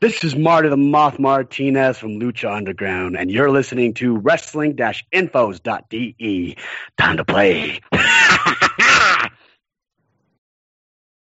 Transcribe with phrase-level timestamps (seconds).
[0.00, 6.56] This is Marty the Moth Martinez from Lucha Underground, and you're listening to wrestling-infos.de.
[6.96, 7.80] Time to play.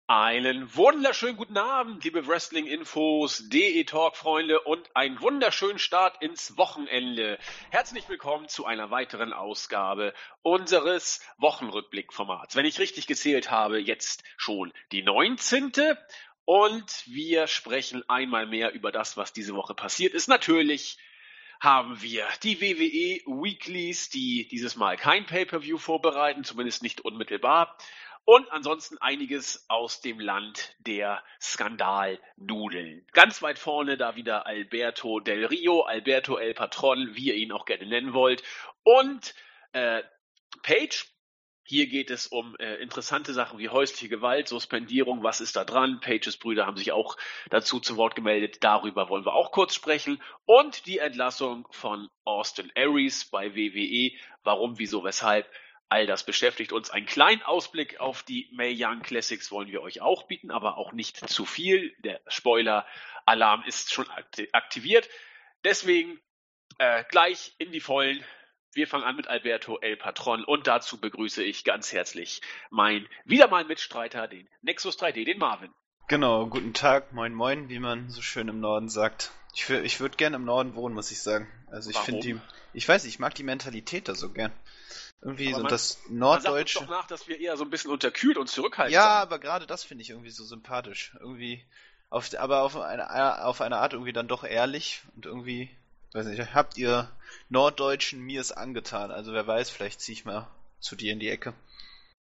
[0.07, 7.37] Einen wunderschönen guten Abend, liebe Wrestling-Infos, DE Talk-Freunde und einen wunderschönen Start ins Wochenende.
[7.69, 12.55] Herzlich willkommen zu einer weiteren Ausgabe unseres Wochenrückblick-Formats.
[12.55, 15.73] Wenn ich richtig gezählt habe, jetzt schon die 19.
[16.45, 20.27] Und wir sprechen einmal mehr über das, was diese Woche passiert ist.
[20.27, 20.97] Natürlich
[21.61, 27.77] haben wir die WWE Weeklies, die dieses Mal kein Pay-per-View vorbereiten, zumindest nicht unmittelbar.
[28.25, 33.05] Und ansonsten einiges aus dem Land der Skandalnudeln.
[33.11, 37.65] Ganz weit vorne da wieder Alberto Del Rio, Alberto El Patron, wie ihr ihn auch
[37.65, 38.43] gerne nennen wollt.
[38.83, 39.33] Und
[39.73, 40.03] äh,
[40.61, 41.12] Page,
[41.65, 46.01] hier geht es um äh, interessante Sachen wie häusliche Gewalt, Suspendierung, was ist da dran?
[46.01, 47.17] Pages Brüder haben sich auch
[47.49, 48.57] dazu zu Wort gemeldet.
[48.63, 50.21] Darüber wollen wir auch kurz sprechen.
[50.45, 54.11] Und die Entlassung von Austin Aries bei WWE.
[54.43, 55.49] Warum, wieso, weshalb?
[55.87, 56.89] All das beschäftigt uns.
[56.89, 60.91] Ein kleinen Ausblick auf die May Young Classics wollen wir euch auch bieten, aber auch
[60.91, 61.95] nicht zu viel.
[61.99, 64.07] Der Spoiler-Alarm ist schon
[64.53, 65.07] aktiviert.
[65.63, 66.19] Deswegen
[66.79, 68.23] äh, gleich in die Vollen.
[68.73, 73.47] Wir fangen an mit Alberto El Patron und dazu begrüße ich ganz herzlich meinen wieder
[73.47, 75.71] mal Mitstreiter, den Nexus 3D, den Marvin.
[76.07, 79.31] Genau, guten Tag, moin moin, wie man so schön im Norden sagt.
[79.53, 81.47] Ich, ich würde gerne im Norden wohnen, muss ich sagen.
[81.67, 82.39] Also ich finde die,
[82.73, 84.51] ich weiß, ich mag die Mentalität da so gern.
[85.21, 86.79] Irgendwie aber so man, das Norddeutsche.
[86.79, 89.21] Man sagt doch nach, dass wir eher so ein bisschen unterkühlt und zurückhaltend Ja, sind.
[89.21, 91.15] aber gerade das finde ich irgendwie so sympathisch.
[91.19, 91.63] Irgendwie,
[92.09, 95.69] auf, aber auf eine, auf eine Art irgendwie dann doch ehrlich und irgendwie
[96.15, 97.09] weiß nicht, habt ihr
[97.49, 99.11] Norddeutschen mir es angetan?
[99.11, 100.47] Also wer weiß, vielleicht ziehe ich mal
[100.79, 101.53] zu dir in die Ecke.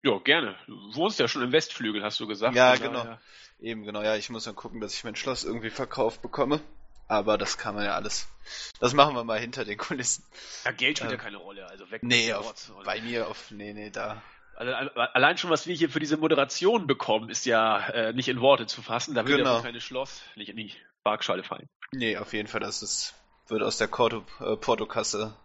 [0.03, 0.55] Ja, gerne.
[0.67, 2.55] Du wohnst ja schon im Westflügel, hast du gesagt.
[2.55, 3.03] Ja, genau.
[3.03, 3.19] Ja.
[3.59, 4.01] Eben, genau.
[4.01, 6.61] Ja, ich muss dann gucken, dass ich mein Schloss irgendwie verkauft bekomme.
[7.07, 8.27] Aber das kann man ja alles.
[8.79, 10.25] Das machen wir mal hinter den Kulissen.
[10.65, 11.67] Ja, Geld spielt ähm, ja keine Rolle.
[11.67, 13.49] Also weg nee, auf, bei mir auf.
[13.51, 14.21] Nee, nee, da.
[14.55, 18.41] Also, allein schon, was wir hier für diese Moderation bekommen, ist ja äh, nicht in
[18.41, 19.15] Worte zu fassen.
[19.15, 19.49] Da will genau.
[19.49, 21.69] ja das kleine Schloss nicht in die Waagschale fallen.
[21.91, 23.13] Nee, auf jeden Fall, das ist
[23.49, 25.35] wird aus der Porto, äh, Portokasse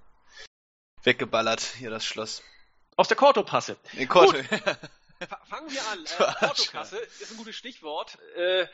[1.02, 2.42] weggeballert, hier das Schloss.
[2.96, 3.76] Aus der Kortopasse.
[3.94, 4.36] Nee, Korto.
[5.44, 6.04] Fangen wir an.
[6.04, 8.18] Äh, Portokasse ist ein gutes Stichwort.
[8.36, 8.66] Äh,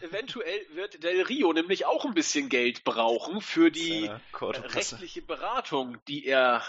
[0.00, 6.26] eventuell wird Del Rio nämlich auch ein bisschen Geld brauchen für die rechtliche Beratung, die
[6.26, 6.62] er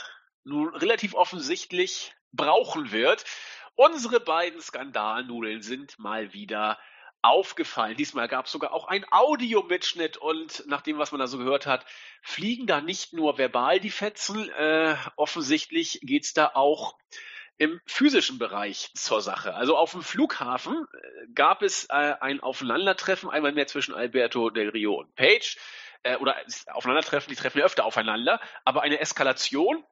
[0.44, 3.26] nun relativ offensichtlich brauchen wird.
[3.76, 6.78] Unsere beiden Skandalnudeln sind mal wieder
[7.22, 7.98] aufgefallen.
[7.98, 11.66] Diesmal gab es sogar auch einen Audiomitschnitt und nach dem, was man da so gehört
[11.66, 11.86] hat,
[12.22, 16.96] fliegen da nicht nur verbal die Fetzen, äh, offensichtlich geht's da auch
[17.58, 19.54] im physischen Bereich zur Sache.
[19.54, 24.70] Also auf dem Flughafen äh, gab es äh, ein Aufeinandertreffen, einmal mehr zwischen Alberto Del
[24.70, 25.58] Rio und Page.
[26.04, 26.38] Äh, oder
[26.68, 29.84] aufeinandertreffen, die treffen ja öfter aufeinander, aber eine Eskalation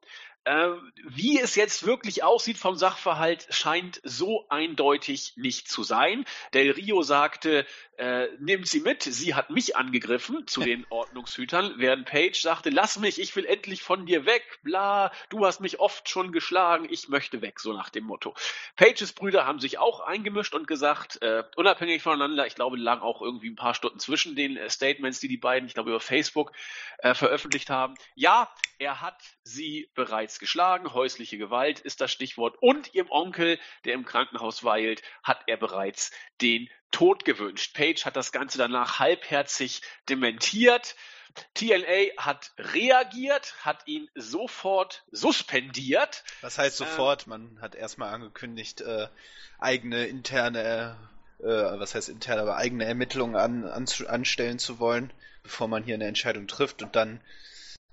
[1.04, 6.24] wie es jetzt wirklich aussieht vom Sachverhalt, scheint so eindeutig nicht zu sein.
[6.54, 7.66] Del Rio sagte,
[7.98, 12.98] äh, nimmt sie mit, sie hat mich angegriffen zu den Ordnungshütern, während Page sagte, lass
[12.98, 17.08] mich, ich will endlich von dir weg, bla, du hast mich oft schon geschlagen, ich
[17.08, 18.34] möchte weg, so nach dem Motto.
[18.76, 23.20] Pages Brüder haben sich auch eingemischt und gesagt, äh, unabhängig voneinander, ich glaube, lagen auch
[23.20, 26.52] irgendwie ein paar Stunden zwischen den äh, Statements, die die beiden, ich glaube, über Facebook
[26.98, 27.94] äh, veröffentlicht haben.
[28.14, 28.48] Ja,
[28.78, 34.04] er hat sie bereits geschlagen, häusliche Gewalt ist das Stichwort, und ihrem Onkel, der im
[34.04, 36.10] Krankenhaus weilt, hat er bereits
[36.40, 37.74] den Tod gewünscht.
[37.74, 40.96] Page hat das Ganze danach halbherzig dementiert.
[41.54, 46.24] TNA hat reagiert, hat ihn sofort suspendiert.
[46.40, 47.26] Was heißt sofort?
[47.26, 49.08] Ähm, Man hat erstmal angekündigt, äh,
[49.58, 50.96] eigene interne,
[51.40, 55.12] äh, was heißt interne, aber eigene Ermittlungen an, an, anstellen zu wollen,
[55.42, 57.20] bevor man hier eine Entscheidung trifft und dann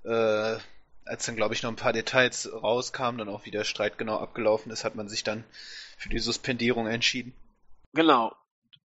[0.03, 0.57] äh,
[1.05, 4.17] als dann, glaube ich, noch ein paar Details rauskamen, dann auch wie der Streit genau
[4.17, 5.43] abgelaufen ist, hat man sich dann
[5.97, 7.33] für die Suspendierung entschieden.
[7.93, 8.35] Genau.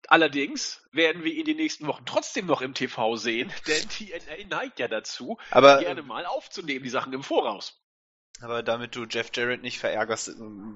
[0.07, 4.79] Allerdings werden wir ihn die nächsten Wochen trotzdem noch im TV sehen, denn TNA neigt
[4.79, 7.81] ja dazu, aber, gerne mal aufzunehmen, die Sachen im Voraus.
[8.41, 10.31] Aber damit du Jeff Jarrett nicht verärgerst,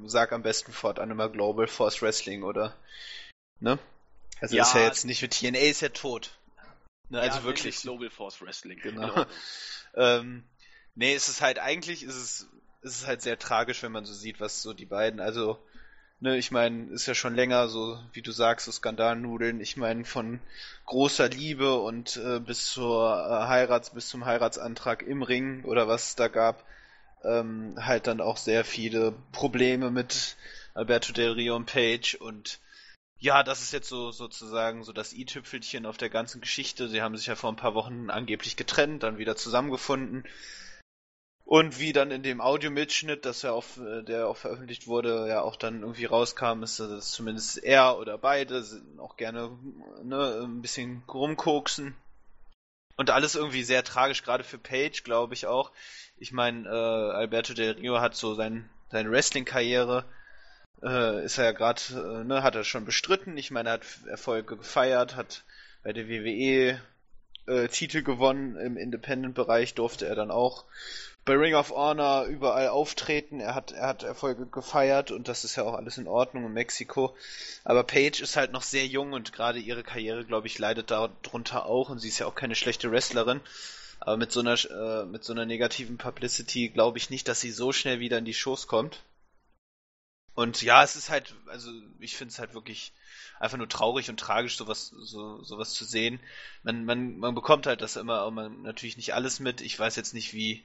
[0.05, 2.75] sag am besten fortan immer Global Force Wrestling, oder?
[3.59, 3.79] Ne?
[4.41, 6.37] Also ja, ist ja jetzt nicht für TNA ist ja tot.
[7.09, 7.81] Ne, also ja, wirklich.
[7.81, 8.79] Global Force Wrestling.
[8.79, 9.25] Genau.
[9.95, 10.43] ähm,
[10.95, 12.47] Nee, es ist halt eigentlich, ist es,
[12.81, 15.57] ist es halt sehr tragisch, wenn man so sieht, was so die beiden, also,
[16.19, 20.05] ne, ich meine, ist ja schon länger so, wie du sagst, so Skandalnudeln, ich meine,
[20.05, 20.39] von
[20.85, 26.09] großer Liebe und äh, bis zur äh, Heirats, bis zum Heiratsantrag im Ring oder was
[26.09, 26.63] es da gab,
[27.23, 30.35] ähm, halt dann auch sehr viele Probleme mit
[30.75, 32.59] Alberto Del Rio und Page und
[33.19, 36.89] ja, das ist jetzt so sozusagen so das i-Tüpfelchen auf der ganzen Geschichte.
[36.89, 40.25] Sie haben sich ja vor ein paar Wochen angeblich getrennt, dann wieder zusammengefunden.
[41.45, 45.41] Und wie dann in dem Audiomitschnitt, das ja auf, äh, der auch veröffentlicht wurde, ja
[45.41, 48.65] auch dann irgendwie rauskam, ist, dass zumindest er oder beide
[48.97, 49.57] auch gerne
[50.03, 51.95] ne, ein bisschen rumkoksen.
[52.95, 55.71] Und alles irgendwie sehr tragisch, gerade für Page, glaube ich auch.
[56.17, 60.05] Ich meine, äh, Alberto Del Rio hat so sein, seine Wrestling-Karriere
[60.83, 63.37] äh, ist er ja gerade, äh, ne, hat er schon bestritten.
[63.37, 65.43] Ich meine, er hat Erfolge gefeiert, hat
[65.83, 66.79] bei der WWE
[67.47, 68.55] äh, Titel gewonnen.
[68.57, 70.65] Im Independent-Bereich durfte er dann auch
[71.25, 73.39] bei Ring of Honor überall auftreten.
[73.39, 76.53] Er hat, er hat Erfolge gefeiert und das ist ja auch alles in Ordnung in
[76.53, 77.15] Mexiko.
[77.63, 81.65] Aber Paige ist halt noch sehr jung und gerade ihre Karriere, glaube ich, leidet darunter
[81.65, 83.39] auch und sie ist ja auch keine schlechte Wrestlerin.
[83.99, 87.51] Aber mit so einer, äh, mit so einer negativen Publicity glaube ich nicht, dass sie
[87.51, 89.01] so schnell wieder in die Shows kommt.
[90.35, 92.91] Und ja, es ist halt, also ich finde es halt wirklich
[93.39, 96.19] einfach nur traurig und tragisch, sowas, so, sowas zu sehen.
[96.63, 99.61] Man, man, man bekommt halt das immer, man natürlich nicht alles mit.
[99.61, 100.63] Ich weiß jetzt nicht, wie,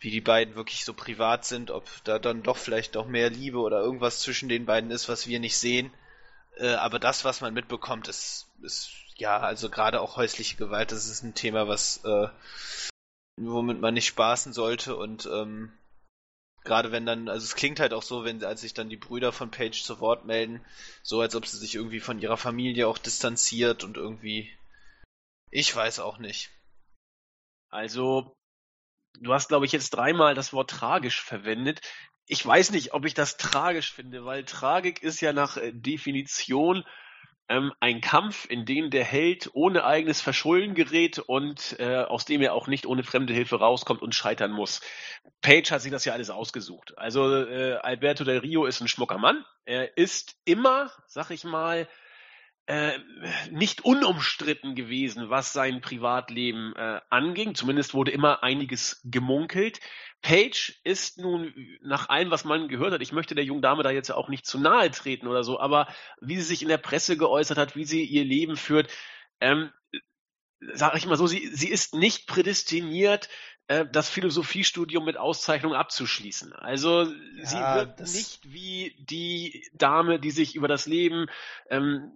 [0.00, 3.58] wie die beiden wirklich so privat sind, ob da dann doch vielleicht doch mehr Liebe
[3.58, 5.92] oder irgendwas zwischen den beiden ist, was wir nicht sehen.
[6.56, 11.08] Äh, aber das, was man mitbekommt, ist, ist ja, also gerade auch häusliche Gewalt, das
[11.08, 12.28] ist ein Thema, was äh,
[13.36, 15.72] womit man nicht spaßen sollte und ähm,
[16.68, 19.32] Gerade wenn dann, also es klingt halt auch so, wenn als sich dann die Brüder
[19.32, 20.62] von Paige zu Wort melden,
[21.02, 24.54] so als ob sie sich irgendwie von ihrer Familie auch distanziert und irgendwie.
[25.50, 26.50] Ich weiß auch nicht.
[27.70, 28.36] Also,
[29.20, 31.80] du hast, glaube ich, jetzt dreimal das Wort tragisch verwendet.
[32.26, 36.84] Ich weiß nicht, ob ich das tragisch finde, weil Tragik ist ja nach äh, Definition
[37.48, 42.42] ähm, ein Kampf, in dem der Held ohne eigenes Verschulden gerät und äh, aus dem
[42.42, 44.82] er auch nicht ohne fremde Hilfe rauskommt und scheitern muss.
[45.40, 46.96] Page hat sich das ja alles ausgesucht.
[46.98, 49.44] Also äh, Alberto del Rio ist ein schmucker Mann.
[49.64, 51.88] Er ist immer, sag ich mal,
[52.68, 52.98] äh,
[53.50, 57.54] nicht unumstritten gewesen, was sein Privatleben äh, anging.
[57.54, 59.80] Zumindest wurde immer einiges gemunkelt.
[60.20, 63.90] Page ist nun nach allem, was man gehört hat, ich möchte der jungen Dame da
[63.90, 65.88] jetzt ja auch nicht zu nahe treten oder so, aber
[66.20, 68.90] wie sie sich in der Presse geäußert hat, wie sie ihr Leben führt,
[69.40, 69.70] ähm,
[70.74, 73.30] sag ich mal so, sie, sie ist nicht prädestiniert,
[73.68, 76.54] das Philosophiestudium mit Auszeichnung abzuschließen.
[76.54, 81.26] Also ja, sie wird nicht wie die Dame, die sich über das Leben
[81.68, 82.12] ähm,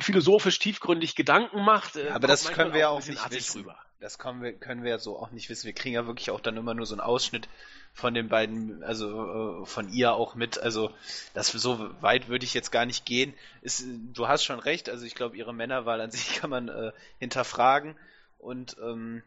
[0.00, 1.96] philosophisch tiefgründig Gedanken macht.
[1.96, 3.60] Äh, aber das können wir ja auch nicht wissen.
[3.60, 3.76] Rüber.
[4.00, 5.66] Das können wir, können wir ja so auch nicht wissen.
[5.66, 7.48] Wir kriegen ja wirklich auch dann immer nur so einen Ausschnitt
[7.94, 10.58] von den beiden, also äh, von ihr auch mit.
[10.58, 10.90] Also
[11.34, 13.34] das so weit würde ich jetzt gar nicht gehen.
[13.60, 14.90] Ist, du hast schon recht.
[14.90, 16.90] Also ich glaube, ihre Männerwahl an sich kann man äh,
[17.20, 17.94] hinterfragen
[18.38, 19.22] und ähm,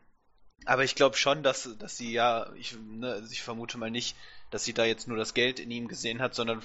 [0.64, 4.16] aber ich glaube schon, dass, dass sie ja, ich, ne, also ich vermute mal nicht,
[4.52, 6.64] dass sie da jetzt nur das Geld in ihm gesehen hat, sondern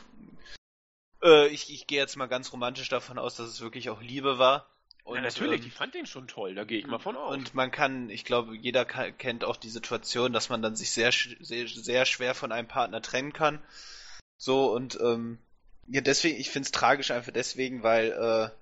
[1.23, 4.39] äh, ich, ich gehe jetzt mal ganz romantisch davon aus, dass es wirklich auch Liebe
[4.39, 4.67] war.
[5.05, 7.35] Und, ja, natürlich, ähm, die fand den schon toll, da gehe ich mal von aus.
[7.35, 10.93] Und man kann, ich glaube, jeder kann, kennt auch die Situation, dass man dann sich
[10.93, 11.11] sehr,
[11.41, 13.63] sehr, sehr schwer von einem Partner trennen kann.
[14.37, 15.39] So, und ähm,
[15.89, 18.60] ja, deswegen, ich finde es tragisch einfach deswegen, weil äh,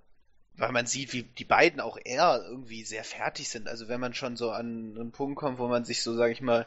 [0.58, 3.68] weil man sieht, wie die beiden auch eher irgendwie sehr fertig sind.
[3.68, 6.40] Also wenn man schon so an einen Punkt kommt, wo man sich so, sag ich
[6.40, 6.66] mal,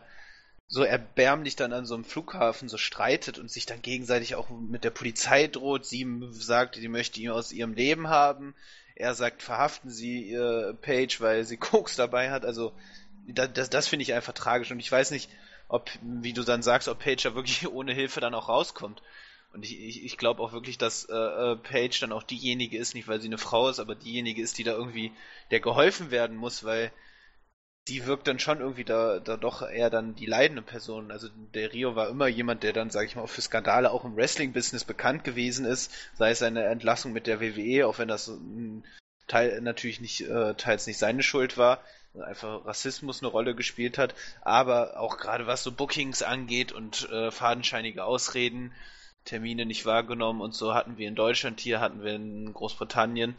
[0.68, 4.86] so erbärmlich dann an so einem Flughafen so streitet und sich dann gegenseitig auch mit
[4.86, 5.86] der Polizei droht.
[5.86, 8.56] Sie sagt, sie möchte ihn aus ihrem Leben haben.
[8.96, 12.46] Er sagt, verhaften Sie ihr Page, weil sie Koks dabei hat.
[12.46, 12.72] Also
[13.28, 15.30] das, das, das finde ich einfach tragisch und ich weiß nicht,
[15.68, 19.02] ob, wie du dann sagst, ob Page da wirklich ohne Hilfe dann auch rauskommt.
[19.54, 22.94] Und ich, ich, ich glaube auch wirklich, dass äh, äh, Paige dann auch diejenige ist,
[22.94, 25.12] nicht weil sie eine Frau ist, aber diejenige ist, die da irgendwie,
[25.52, 26.92] der geholfen werden muss, weil
[27.88, 31.12] die wirkt dann schon irgendwie da, da doch eher dann die leidende Person.
[31.12, 34.16] Also der Rio war immer jemand, der dann, sage ich mal, für Skandale auch im
[34.16, 38.86] Wrestling-Business bekannt gewesen ist, sei es seine Entlassung mit der WWE, auch wenn das ein
[39.28, 41.84] Teil natürlich nicht, äh, teils nicht seine Schuld war,
[42.20, 47.32] einfach Rassismus eine Rolle gespielt hat, aber auch gerade was so Bookings angeht und äh,
[47.32, 48.74] fadenscheinige Ausreden,
[49.26, 53.36] Termine nicht wahrgenommen und so hatten wir in Deutschland, hier hatten wir in Großbritannien.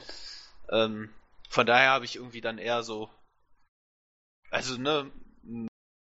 [0.70, 1.10] Ähm,
[1.48, 3.10] von daher habe ich irgendwie dann eher so,
[4.50, 5.10] also ne,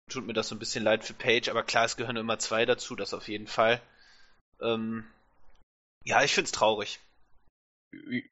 [0.08, 2.66] tut mir das so ein bisschen leid für Page, aber klar, es gehören immer zwei
[2.66, 3.80] dazu, das auf jeden Fall.
[4.61, 5.04] Ähm,
[6.04, 7.00] ja, ich finde es traurig.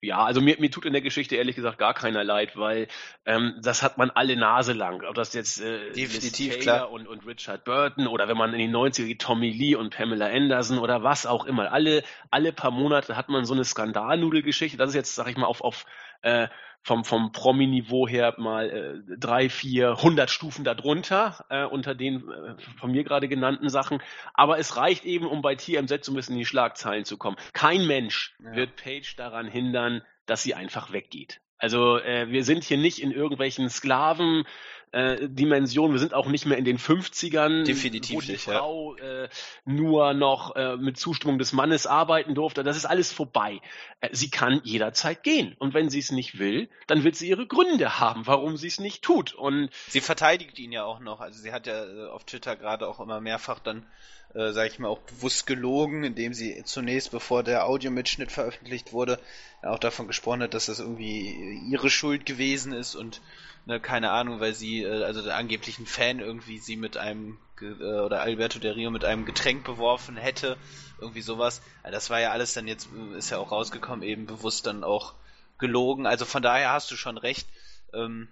[0.02, 2.88] Ja, also mir, mir tut in der Geschichte ehrlich gesagt gar keiner leid, weil
[3.25, 5.02] ähm, das hat man alle Nase lang.
[5.02, 6.90] Ob das jetzt äh, Definitiv, klar.
[6.90, 10.26] Und, und Richard Burton oder wenn man in die 90er geht, Tommy Lee und Pamela
[10.26, 11.72] Anderson oder was auch immer.
[11.72, 14.76] Alle, alle paar Monate hat man so eine Skandalnudelgeschichte.
[14.76, 15.86] Das ist jetzt, sag ich mal, auf, auf
[16.23, 16.49] äh,
[16.87, 22.54] vom, vom Promi-Niveau her mal äh, drei, vier, hundert Stufen darunter, äh, unter den äh,
[22.78, 24.00] von mir gerade genannten Sachen.
[24.35, 27.37] Aber es reicht eben, um bei TMZ so ein bisschen in die Schlagzeilen zu kommen.
[27.52, 28.54] Kein Mensch ja.
[28.54, 31.40] wird Page daran hindern, dass sie einfach weggeht.
[31.58, 34.44] Also äh, wir sind hier nicht in irgendwelchen Sklaven
[34.93, 35.93] äh, Dimension.
[35.93, 39.25] Wir sind auch nicht mehr in den 50ern, Definitiv wo die nicht, Frau ja.
[39.25, 39.28] äh,
[39.64, 42.62] nur noch äh, mit Zustimmung des Mannes arbeiten durfte.
[42.62, 43.61] Das ist alles vorbei.
[44.00, 45.55] Äh, sie kann jederzeit gehen.
[45.59, 48.81] Und wenn sie es nicht will, dann wird sie ihre Gründe haben, warum sie es
[48.81, 49.35] nicht tut.
[49.35, 51.21] Und sie verteidigt ihn ja auch noch.
[51.21, 53.87] Also sie hat ja äh, auf Twitter gerade auch immer mehrfach dann
[54.35, 59.19] äh, sage ich mal, auch bewusst gelogen, indem sie zunächst, bevor der Audiomitschnitt veröffentlicht wurde,
[59.62, 63.23] auch davon gesprochen hat, dass das irgendwie ihre Schuld gewesen ist und
[63.66, 67.66] ne, keine Ahnung, weil sie, äh, also der angeblichen Fan irgendwie sie mit einem äh,
[67.83, 70.57] oder Alberto Del Rio mit einem Getränk beworfen hätte,
[71.00, 71.62] irgendwie sowas.
[71.83, 75.14] Das war ja alles dann jetzt, äh, ist ja auch rausgekommen, eben bewusst dann auch
[75.59, 76.07] gelogen.
[76.07, 77.49] Also von daher hast du schon recht.
[77.93, 78.28] Ähm,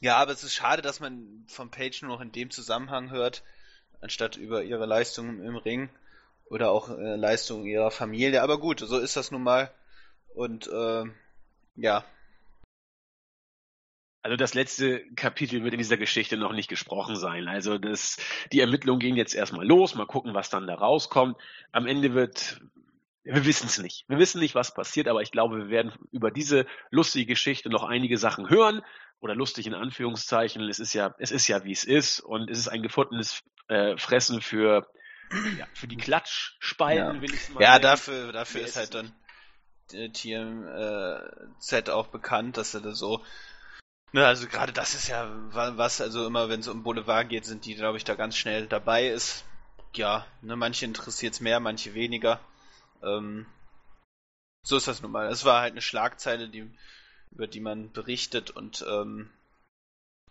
[0.00, 3.42] ja, aber es ist schade, dass man von Page nur noch in dem Zusammenhang hört,
[4.00, 5.90] anstatt über ihre Leistungen im Ring
[6.44, 8.42] oder auch äh, Leistungen ihrer Familie.
[8.42, 9.72] Aber gut, so ist das nun mal.
[10.34, 11.04] Und äh,
[11.76, 12.04] ja.
[14.22, 17.48] Also das letzte Kapitel wird in dieser Geschichte noch nicht gesprochen sein.
[17.48, 18.18] Also das,
[18.52, 21.36] die Ermittlungen gehen jetzt erstmal los, mal gucken, was dann da rauskommt.
[21.70, 22.60] Am Ende wird,
[23.22, 24.04] wir wissen es nicht.
[24.08, 27.84] Wir wissen nicht, was passiert, aber ich glaube, wir werden über diese lustige Geschichte noch
[27.84, 28.82] einige Sachen hören
[29.20, 30.68] oder lustig in Anführungszeichen.
[30.68, 33.96] Es ist ja, es ist ja wie es ist und es ist ein gefundenes äh,
[33.96, 34.88] Fressen für
[35.58, 37.22] ja, für die Klatschspalten ja.
[37.22, 37.62] will ich mal.
[37.62, 37.82] Ja, nennen.
[37.82, 39.12] dafür, dafür ist halt dann
[39.92, 43.22] äh, TMZ auch bekannt, dass er da so
[44.12, 47.66] Ne, also gerade das ist ja was, also immer wenn es um Boulevard geht, sind
[47.66, 49.44] die, glaube ich, da ganz schnell dabei ist.
[49.94, 52.40] Ja, ne, manche interessiert es mehr, manche weniger.
[53.02, 53.46] Ähm,
[54.62, 55.28] so ist das nun mal.
[55.28, 56.70] Es war halt eine Schlagzeile, die,
[57.32, 59.30] über die man berichtet und ähm,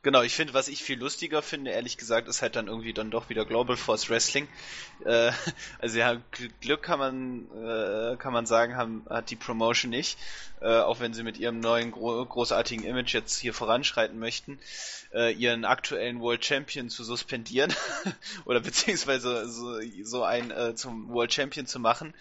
[0.08, 3.12] Genau, ich finde, was ich viel lustiger finde, ehrlich gesagt, ist halt dann irgendwie dann
[3.12, 4.48] doch wieder Global Force Wrestling.
[5.04, 5.34] Äh,
[5.80, 6.22] also ja,
[6.62, 10.18] Glück kann man äh, kann man sagen, haben, hat die Promotion nicht,
[10.62, 14.60] äh, auch wenn sie mit ihrem neuen gro großartigen Image jetzt hier voranschreiten möchten,
[15.14, 17.74] äh, ihren aktuellen World Champion zu suspendieren
[18.46, 22.14] oder beziehungsweise so, so ein äh, zum World Champion zu machen,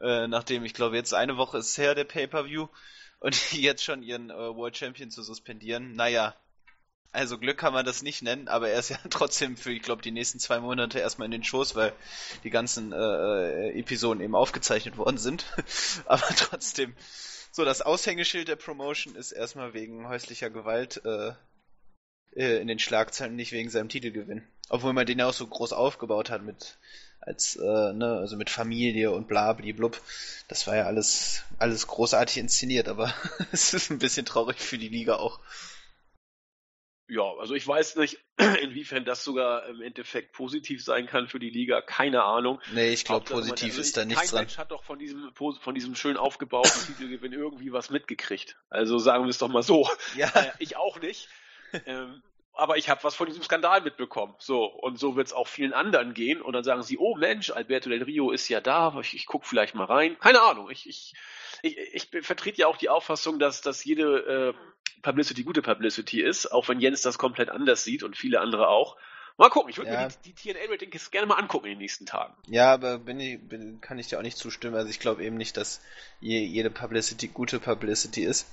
[0.00, 2.66] äh, nachdem ich glaube jetzt eine Woche ist her der Pay-per-View
[3.20, 5.94] und jetzt schon ihren World Champion zu suspendieren.
[5.94, 6.34] Naja,
[7.12, 10.02] also Glück kann man das nicht nennen, aber er ist ja trotzdem für, ich glaube,
[10.02, 11.92] die nächsten zwei Monate erstmal in den Schoß, weil
[12.44, 15.44] die ganzen äh, äh Episoden eben aufgezeichnet worden sind.
[16.06, 16.94] aber trotzdem,
[17.52, 21.32] so das Aushängeschild der Promotion ist erstmal wegen häuslicher Gewalt äh,
[22.36, 24.46] äh, in den Schlagzeilen, nicht wegen seinem Titelgewinn.
[24.68, 26.78] Obwohl man den ja auch so groß aufgebaut hat mit
[27.20, 30.00] als äh, ne, also mit Familie und bla blub.
[30.48, 33.12] Das war ja alles alles großartig inszeniert, aber
[33.52, 35.40] es ist ein bisschen traurig für die Liga auch.
[37.10, 38.18] Ja, also ich weiß nicht,
[38.62, 41.80] inwiefern das sogar im Endeffekt positiv sein kann für die Liga.
[41.80, 42.60] Keine Ahnung.
[42.72, 44.38] Nee, ich glaube, positiv also ist da nichts dran.
[44.38, 48.56] Kein Mensch hat doch von diesem, von diesem schön aufgebauten Titelgewinn irgendwie was mitgekriegt.
[48.70, 49.88] Also sagen wir es doch mal so.
[50.16, 50.28] Ja.
[50.28, 51.28] Äh, ich auch nicht.
[51.86, 54.34] ähm, aber ich habe was von diesem Skandal mitbekommen.
[54.38, 56.40] So, und so wird es auch vielen anderen gehen.
[56.40, 59.48] Und dann sagen sie, oh Mensch, Alberto Del Rio ist ja da, ich, ich gucke
[59.48, 60.16] vielleicht mal rein.
[60.20, 60.70] Keine Ahnung.
[60.70, 61.14] Ich, ich,
[61.62, 64.54] ich, ich vertrete ja auch die Auffassung, dass, dass jede äh,
[65.02, 68.96] Publicity gute Publicity ist, auch wenn Jens das komplett anders sieht und viele andere auch.
[69.36, 70.02] Mal gucken, ich würde ja.
[70.02, 72.34] mir die, die TNA-Ratings gerne mal angucken in den nächsten Tagen.
[72.46, 74.76] Ja, aber bin ich, bin, kann ich dir auch nicht zustimmen.
[74.76, 75.80] Also ich glaube eben nicht, dass
[76.20, 78.46] je, jede Publicity gute Publicity ist.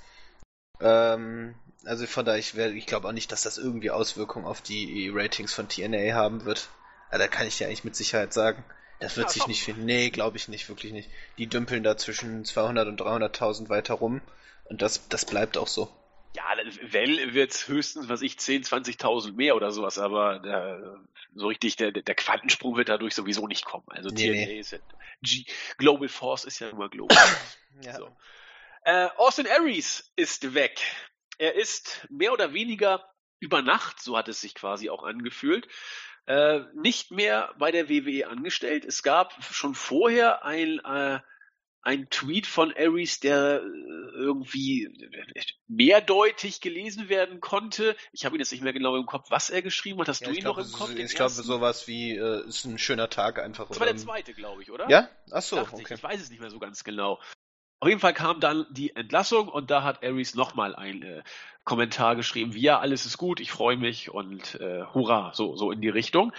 [0.79, 5.09] Ähm, also von daher, ich, ich glaube auch nicht, dass das irgendwie Auswirkungen auf die
[5.13, 6.69] Ratings von TNA haben wird.
[7.11, 8.63] Ja, da kann ich dir eigentlich mit Sicherheit sagen.
[8.99, 9.85] Das wird ja, sich nicht finden.
[9.85, 11.09] Nee, glaube ich nicht, wirklich nicht.
[11.37, 14.21] Die dümpeln da zwischen 200 und 300.000 weiter rum.
[14.65, 15.89] Und das, das bleibt auch so.
[16.37, 16.43] Ja,
[16.91, 20.99] Well wird höchstens, was ich, 10.000, 20.000 mehr oder sowas, aber der,
[21.33, 23.85] so richtig, der, der Quantensprung wird dadurch sowieso nicht kommen.
[23.87, 24.59] Also nee, TNA nee.
[24.59, 24.77] ist ja,
[25.23, 25.45] G,
[25.79, 27.17] Global Force ist ja immer global.
[27.81, 27.95] ja.
[27.95, 28.15] So.
[28.83, 30.79] Äh, Austin Aries ist weg.
[31.39, 33.03] Er ist mehr oder weniger
[33.39, 35.67] über Nacht, so hat es sich quasi auch angefühlt,
[36.27, 38.85] äh, nicht mehr bei der WWE angestellt.
[38.85, 41.19] Es gab schon vorher ein äh,
[41.87, 44.89] ein Tweet von Aries, der äh, irgendwie
[45.69, 47.95] mehrdeutig gelesen werden konnte.
[48.11, 50.09] Ich habe ihn jetzt nicht mehr genau im Kopf, was er geschrieben hat.
[50.09, 50.93] Hast ja, du ihn glaub, noch im Kopf?
[50.93, 53.69] Ich glaube sowas wie äh, ist ein schöner Tag einfach.
[53.69, 54.89] Das war der zweite, glaube ich, oder?
[54.89, 55.07] Ja?
[55.31, 55.83] Ach so, okay.
[55.85, 55.91] Ich.
[55.91, 57.21] ich weiß es nicht mehr so ganz genau.
[57.79, 61.23] Auf jeden Fall kam dann die Entlassung und da hat Aries nochmal ein äh,
[61.63, 65.71] Kommentar geschrieben, wie ja, alles ist gut, ich freue mich und äh, hurra, so, so
[65.71, 66.33] in die Richtung.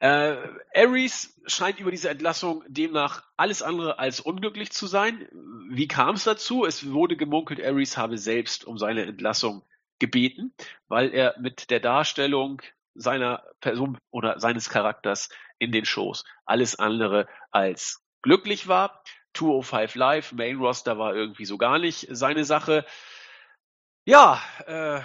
[0.00, 0.36] Äh,
[0.74, 5.28] Aries scheint über diese Entlassung demnach alles andere als unglücklich zu sein.
[5.70, 6.64] Wie kam es dazu?
[6.64, 9.64] Es wurde gemunkelt, Aries habe selbst um seine Entlassung
[9.98, 10.54] gebeten,
[10.86, 12.62] weil er mit der Darstellung
[12.94, 19.02] seiner Person oder seines Charakters in den Shows alles andere als glücklich war.
[19.34, 22.84] 205 Live, Main Roster war irgendwie so gar nicht seine Sache.
[24.04, 25.00] Ja, äh,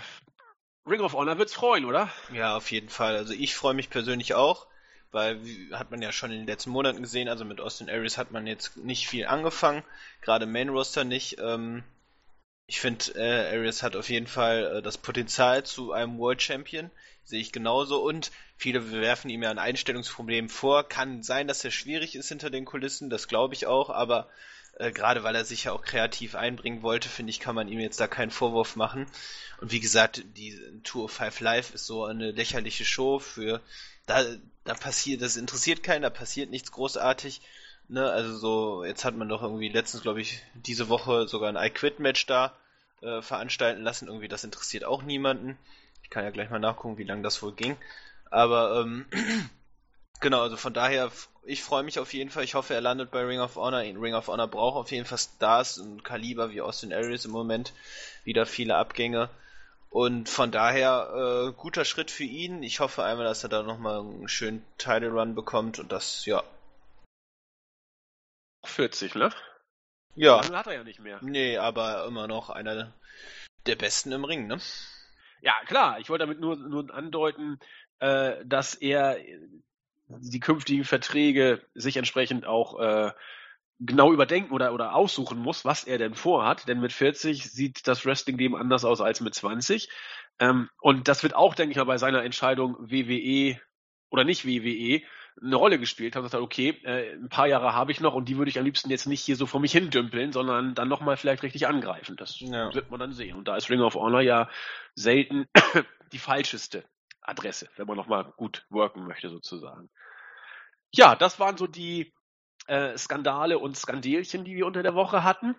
[0.87, 2.09] Ring of Honor wird's freuen, oder?
[2.31, 3.15] Ja, auf jeden Fall.
[3.15, 4.67] Also ich freue mich persönlich auch,
[5.13, 5.39] weil
[5.71, 8.47] hat man ja schon in den letzten Monaten gesehen, also mit Austin Aries hat man
[8.47, 9.83] jetzt nicht viel angefangen,
[10.21, 11.37] gerade Main Roster nicht.
[11.39, 11.83] Ähm,
[12.65, 16.89] ich finde, äh, Aries hat auf jeden Fall äh, das Potenzial zu einem World Champion,
[17.23, 20.87] sehe ich genauso und viele werfen ihm ja ein Einstellungsproblem vor.
[20.87, 24.29] Kann sein, dass er schwierig ist hinter den Kulissen, das glaube ich auch, aber
[24.75, 27.79] äh, gerade weil er sich ja auch kreativ einbringen wollte, finde ich, kann man ihm
[27.79, 29.05] jetzt da keinen Vorwurf machen.
[29.61, 33.61] Und wie gesagt, die Tour of Five Live ist so eine lächerliche Show für
[34.05, 34.23] da,
[34.63, 37.41] da passiert, das interessiert keinen, da passiert nichts großartig.
[37.89, 41.63] Ne, also so, jetzt hat man doch irgendwie letztens, glaube ich, diese Woche sogar ein
[41.63, 42.53] I Quit Match da
[43.01, 44.07] äh, veranstalten lassen.
[44.07, 45.57] Irgendwie, das interessiert auch niemanden.
[46.01, 47.75] Ich kann ja gleich mal nachgucken, wie lange das wohl ging.
[48.31, 49.05] Aber ähm,
[50.19, 51.11] genau, also von daher
[51.45, 52.43] ich freue mich auf jeden Fall.
[52.43, 53.79] Ich hoffe, er landet bei Ring of Honor.
[53.79, 57.73] Ring of Honor braucht auf jeden Fall Stars und Kaliber wie Austin Aries im Moment.
[58.23, 59.29] Wieder viele Abgänge.
[59.89, 62.63] Und von daher, äh, guter Schritt für ihn.
[62.63, 66.43] Ich hoffe einmal, dass er da nochmal einen schönen Title Run bekommt und das, ja.
[68.63, 69.31] 40, ne?
[70.15, 70.41] Ja.
[70.41, 71.19] Dann hat er ja nicht mehr.
[71.21, 72.93] Nee, aber immer noch einer
[73.65, 74.59] der Besten im Ring, ne?
[75.41, 75.99] Ja, klar.
[75.99, 77.59] Ich wollte damit nur, nur andeuten,
[77.99, 79.17] äh, dass er
[80.07, 83.11] die künftigen Verträge sich entsprechend auch äh,
[83.79, 86.67] genau überdenken oder, oder aussuchen muss, was er denn vorhat.
[86.67, 89.89] Denn mit 40 sieht das Wrestling-Leben anders aus als mit 20.
[90.39, 93.59] Ähm, und das wird auch, denke ich mal, bei seiner Entscheidung WWE
[94.09, 95.01] oder nicht WWE
[95.41, 96.23] eine Rolle gespielt haben.
[96.23, 98.89] Gesagt, okay, äh, ein paar Jahre habe ich noch und die würde ich am liebsten
[98.89, 102.15] jetzt nicht hier so vor mich hin dümpeln, sondern dann nochmal vielleicht richtig angreifen.
[102.15, 102.73] Das ja.
[102.73, 103.35] wird man dann sehen.
[103.35, 104.49] Und da ist Ring of Honor ja
[104.95, 105.45] selten
[106.11, 106.83] die falscheste
[107.23, 109.89] Adresse, wenn man nochmal gut worken möchte sozusagen.
[110.91, 112.13] Ja, das waren so die
[112.67, 115.55] äh, Skandale und Skandelchen, die wir unter der Woche hatten.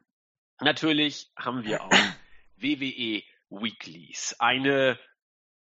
[0.61, 1.91] Natürlich haben wir auch
[2.57, 4.37] WWE Weeklies.
[4.39, 4.99] Eine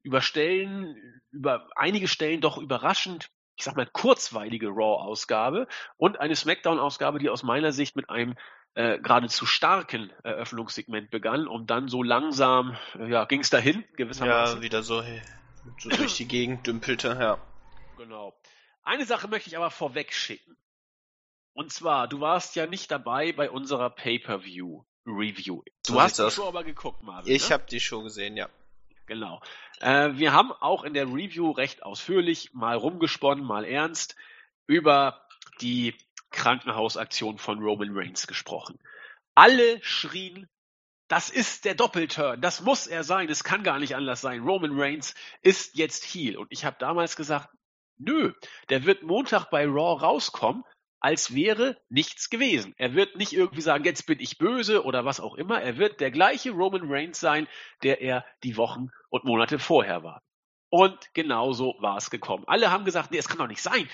[0.03, 7.19] über Stellen, über einige Stellen doch überraschend, ich sag mal, kurzweilige Raw-Ausgabe und eine SmackDown-Ausgabe,
[7.19, 8.36] die aus meiner Sicht mit einem
[8.75, 14.57] äh, geradezu starken Eröffnungssegment begann und dann so langsam, äh, ja, ging es dahin, gewissermaßen.
[14.57, 15.01] Ja, wieder so
[15.80, 17.39] so durch die Gegend dümpelte, ja.
[17.97, 18.34] Genau.
[18.84, 20.58] Eine Sache möchte ich aber vorweg schicken.
[21.53, 25.63] Und zwar, du warst ja nicht dabei bei unserer Pay-per-View Review.
[25.86, 27.34] Du so hast die Show aber geguckt, Marvin.
[27.34, 27.53] Ich ne?
[27.56, 28.49] habe die Show gesehen, ja.
[29.08, 29.41] Genau.
[29.80, 34.15] Äh, wir haben auch in der Review recht ausführlich, mal rumgesponnen, mal ernst,
[34.67, 35.25] über
[35.62, 35.95] die
[36.30, 38.77] Krankenhausaktion von Roman Reigns gesprochen.
[39.34, 40.49] Alle schrien
[41.08, 42.41] das ist der Doppelturn.
[42.41, 43.30] Das muss er sein.
[43.30, 44.41] Es kann gar nicht anders sein.
[44.41, 46.38] Roman Reigns ist jetzt Heel.
[46.38, 47.50] Und ich habe damals gesagt,
[47.98, 48.34] nö,
[48.70, 50.63] der wird Montag bei Raw rauskommen,
[51.00, 52.74] als wäre nichts gewesen.
[52.78, 55.62] Er wird nicht irgendwie sagen, jetzt bin ich böse oder was auch immer.
[55.62, 57.48] Er wird der gleiche Roman Reigns sein,
[57.84, 60.22] der er die Wochen und Monate vorher war.
[60.70, 62.43] Und genauso war es gekommen.
[62.48, 63.89] Alle haben gesagt, nee, es kann doch nicht sein.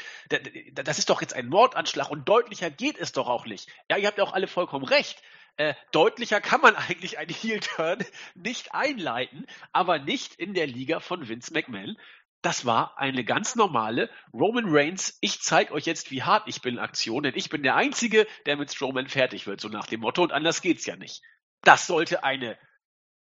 [0.73, 3.69] Das ist doch jetzt ein Mordanschlag und deutlicher geht es doch auch nicht.
[3.91, 5.21] Ja, ihr habt ja auch alle vollkommen recht.
[5.57, 11.27] Äh, deutlicher kann man eigentlich einen Heel-Turn nicht einleiten, aber nicht in der Liga von
[11.27, 11.97] Vince McMahon.
[12.41, 16.77] Das war eine ganz normale Roman Reigns, ich zeige euch jetzt, wie hart ich bin,
[16.77, 20.23] Aktion, denn ich bin der Einzige, der mit Strowman fertig wird, so nach dem Motto,
[20.23, 21.21] und anders geht's ja nicht.
[21.61, 22.57] Das sollte eine,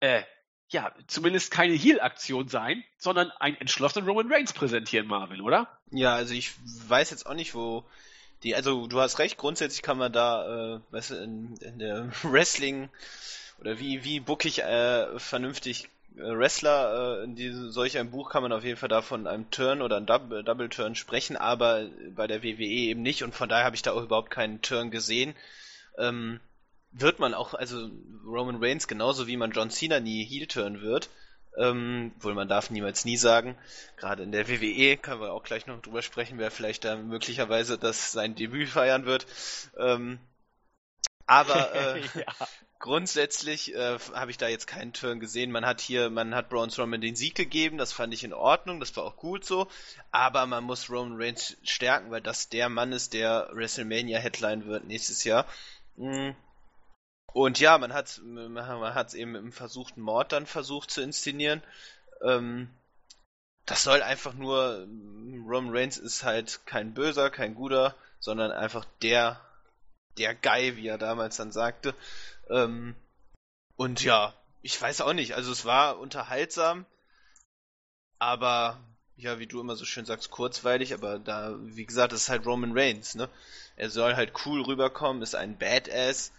[0.02, 0.22] äh,
[0.70, 5.80] ja, zumindest keine Heal-Aktion sein, sondern ein entschlossenen Roman Reigns präsentieren, Marvin, oder?
[5.90, 6.52] Ja, also ich
[6.88, 7.90] weiß jetzt auch nicht, wo
[8.44, 12.12] die, also du hast recht, grundsätzlich kann man da, äh, weißt du, in, in der
[12.24, 12.90] Wrestling
[13.60, 18.30] oder wie, wie book ich äh, vernünftig äh, Wrestler, äh, in diesem, solch einem Buch
[18.30, 21.38] kann man auf jeden Fall da von einem Turn oder einem Double, Double Turn sprechen,
[21.38, 24.62] aber bei der WWE eben nicht und von daher habe ich da auch überhaupt keinen
[24.62, 25.36] Turn gesehen.
[25.98, 26.40] Ähm,
[26.92, 27.90] wird man auch, also
[28.26, 31.10] Roman Reigns genauso wie man John Cena nie Heel Turn wird,
[31.58, 33.58] ähm, wohl man darf niemals nie sagen.
[33.98, 37.78] Gerade in der WWE können wir auch gleich noch drüber sprechen, wer vielleicht da möglicherweise
[37.78, 39.26] das sein Debüt feiern wird.
[39.78, 40.20] Ähm,
[41.26, 42.26] aber äh, ja.
[42.80, 45.52] grundsätzlich äh, habe ich da jetzt keinen Turn gesehen.
[45.52, 48.80] Man hat hier, man hat Braun Strowman den Sieg gegeben, das fand ich in Ordnung,
[48.80, 49.68] das war auch gut so.
[50.12, 54.86] Aber man muss Roman Reigns stärken, weil das der Mann ist, der WrestleMania Headline wird
[54.86, 55.46] nächstes Jahr.
[55.98, 56.36] Mhm.
[57.34, 61.62] Und ja, man hat man hat es eben im versuchten Mord dann versucht zu inszenieren.
[62.22, 62.70] Ähm,
[63.66, 64.88] das soll einfach nur,
[65.46, 69.42] Roman Reigns ist halt kein Böser, kein Guter, sondern einfach der,
[70.18, 71.94] der Guy, wie er damals dann sagte.
[72.50, 72.96] Ähm,
[73.76, 76.86] und ja, ich weiß auch nicht, also es war unterhaltsam,
[78.20, 78.80] aber
[79.18, 82.46] ja, wie du immer so schön sagst, kurzweilig, aber da, wie gesagt, das ist halt
[82.46, 83.30] Roman Reigns, ne?
[83.76, 86.32] Er soll halt cool rüberkommen, ist ein Badass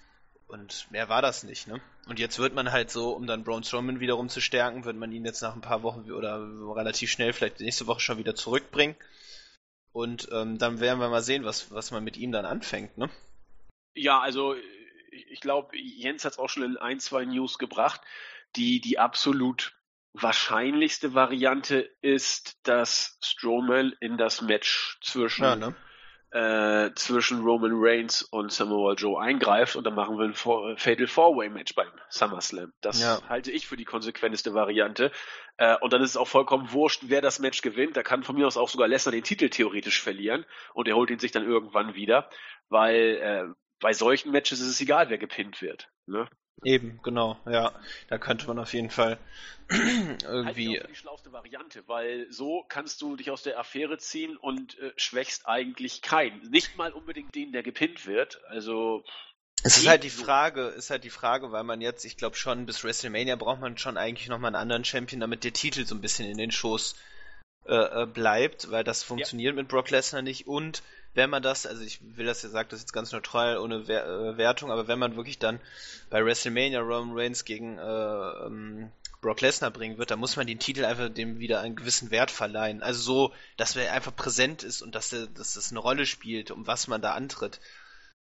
[0.48, 1.80] und mehr war das nicht, ne?
[2.06, 5.12] Und jetzt wird man halt so, um dann Braun Strowman wiederum zu stärken, wird man
[5.12, 6.40] ihn jetzt nach ein paar Wochen oder
[6.74, 8.96] relativ schnell, vielleicht nächste Woche schon wieder zurückbringen.
[9.92, 13.10] Und ähm, dann werden wir mal sehen, was, was man mit ihm dann anfängt, ne?
[13.94, 14.54] Ja, also
[15.10, 18.00] ich glaube, Jens hat es auch schon in ein, zwei News gebracht.
[18.56, 19.74] Die, die absolut
[20.14, 25.74] wahrscheinlichste Variante ist, dass Strowman in das Match zwischen, ja, ne?
[26.30, 31.06] Äh, zwischen Roman Reigns und Samoa Joe eingreift und dann machen wir ein Four, Fatal
[31.06, 32.72] Four-Way Match beim SummerSlam.
[32.80, 33.20] Das ja.
[33.28, 35.10] halte ich für die konsequenteste Variante.
[35.56, 37.96] Äh, und dann ist es auch vollkommen wurscht, wer das Match gewinnt.
[37.96, 41.10] Da kann von mir aus auch sogar Lesnar den Titel theoretisch verlieren und er holt
[41.10, 42.28] ihn sich dann irgendwann wieder,
[42.68, 43.44] weil äh,
[43.80, 45.88] bei solchen Matches ist es egal, wer gepinnt wird.
[46.06, 46.28] Ne?
[46.64, 47.72] Eben, genau, ja.
[48.08, 49.18] Da könnte man auf jeden Fall
[49.68, 50.80] irgendwie.
[50.80, 54.92] Halt die schlauste Variante, weil so kannst du dich aus der Affäre ziehen und äh,
[54.96, 56.50] schwächst eigentlich keinen.
[56.50, 58.40] Nicht mal unbedingt den, der gepinnt wird.
[58.48, 59.04] Also.
[59.64, 62.64] Es ist halt die Frage, ist halt die Frage, weil man jetzt, ich glaube schon,
[62.64, 66.00] bis WrestleMania braucht man schon eigentlich nochmal einen anderen Champion, damit der Titel so ein
[66.00, 66.94] bisschen in den Schoß
[67.68, 69.62] äh, äh bleibt, weil das funktioniert ja.
[69.62, 70.82] mit Brock Lesnar nicht und
[71.14, 73.76] wenn man das, also ich will das ja sagen, das ist jetzt ganz neutral, ohne
[73.88, 75.60] äh, Wertung, aber wenn man wirklich dann
[76.10, 80.60] bei WrestleMania Roman Reigns gegen äh, ähm, Brock Lesnar bringen wird, dann muss man den
[80.60, 82.82] Titel einfach dem wieder einen gewissen Wert verleihen.
[82.82, 86.50] Also so, dass er einfach präsent ist und dass, er, dass das eine Rolle spielt,
[86.50, 87.60] um was man da antritt.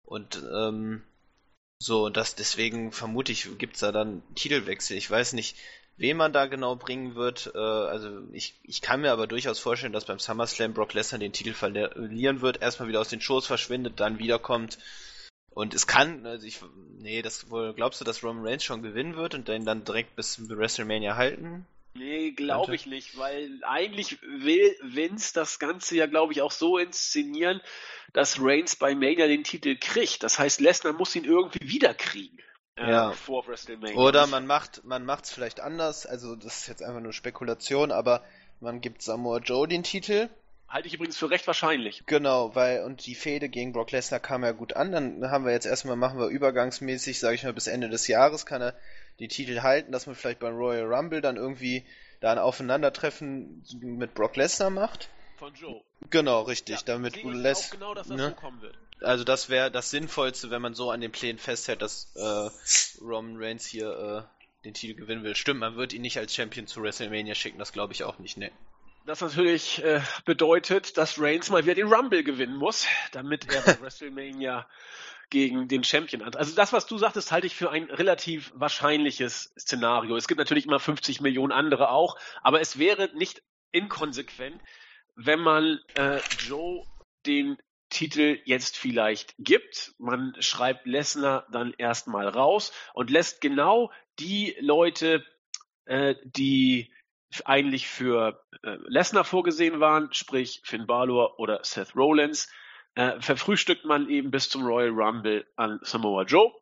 [0.03, 1.01] Und ähm,
[1.79, 4.95] so, das deswegen vermute ich, gibt es da dann Titelwechsel.
[4.95, 5.57] Ich weiß nicht,
[5.97, 7.51] wen man da genau bringen wird.
[7.55, 11.33] Äh, also ich, ich kann mir aber durchaus vorstellen, dass beim SummerSlam Brock Lesnar den
[11.33, 14.77] Titel verlieren wird, erstmal wieder aus den Shows verschwindet, dann wiederkommt.
[15.49, 16.59] Und es kann, also ich,
[16.99, 20.15] nee, das wohl, glaubst du, dass Roman Reigns schon gewinnen wird und den dann direkt
[20.17, 21.65] bis WrestleMania halten?
[21.93, 26.77] Nee, glaube ich nicht, weil eigentlich will Vince das Ganze ja, glaube ich, auch so
[26.77, 27.61] inszenieren,
[28.11, 30.23] dass Reigns bei Mania den Titel kriegt.
[30.23, 32.37] Das heißt, Lesnar muss ihn irgendwie wiederkriegen
[32.77, 33.11] äh, ja.
[33.11, 33.95] vor WrestleMania.
[33.95, 38.23] Oder man macht man macht's vielleicht anders, also das ist jetzt einfach nur Spekulation, aber
[38.59, 40.29] man gibt Samoa Joe den Titel.
[40.67, 42.03] Halte ich übrigens für recht wahrscheinlich.
[42.07, 45.51] Genau, weil und die Fehde gegen Brock Lesnar kam ja gut an, dann haben wir
[45.51, 48.73] jetzt erstmal machen wir übergangsmäßig, sage ich mal bis Ende des Jahres kann er
[49.19, 51.85] die Titel halten, dass man vielleicht beim Royal Rumble dann irgendwie
[52.19, 55.09] da ein Aufeinandertreffen mit Brock Lesnar macht.
[55.37, 55.81] Von Joe.
[56.09, 58.29] Genau, richtig, ja, damit Les genau, dass das ne?
[58.29, 61.81] so kommen wird also das wäre das Sinnvollste, wenn man so an den Plänen festhält,
[61.81, 65.35] dass äh, Roman Reigns hier äh, den Titel gewinnen will.
[65.35, 68.37] Stimmt, man wird ihn nicht als Champion zu WrestleMania schicken, das glaube ich auch nicht,
[68.37, 68.51] ne.
[69.05, 73.79] Das natürlich äh, bedeutet, dass Reigns mal wieder den Rumble gewinnen muss, damit er bei
[73.81, 74.67] WrestleMania
[75.29, 76.33] gegen den Champion an.
[76.35, 80.15] Also das, was du sagtest, halte ich für ein relativ wahrscheinliches Szenario.
[80.15, 84.59] Es gibt natürlich immer 50 Millionen andere auch, aber es wäre nicht inkonsequent,
[85.15, 86.83] wenn man äh, Joe
[87.25, 87.57] den
[87.89, 89.93] Titel jetzt vielleicht gibt.
[89.97, 95.25] Man schreibt Lesnar dann erstmal raus und lässt genau die Leute,
[95.85, 96.91] äh, die
[97.43, 102.49] eigentlich für äh, Lesnar vorgesehen waren, sprich Finn Balor oder Seth Rollins,
[102.95, 106.53] äh, verfrühstückt man eben bis zum Royal Rumble an Samoa Joe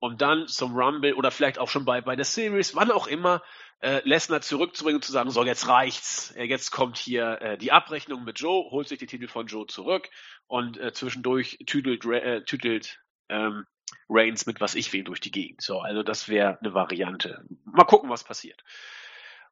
[0.00, 3.42] und dann zum Rumble oder vielleicht auch schon bei, bei der Series, wann auch immer,
[3.80, 7.72] äh, Lesnar zurückzubringen und zu sagen, so jetzt reicht's, äh, jetzt kommt hier äh, die
[7.72, 10.10] Abrechnung mit Joe, holt sich die Titel von Joe zurück
[10.46, 13.66] und äh, zwischendurch tüdelt, äh, tüdelt ähm,
[14.08, 15.62] Reigns mit was ich will durch die Gegend.
[15.62, 17.44] So, also das wäre eine Variante.
[17.64, 18.62] Mal gucken, was passiert.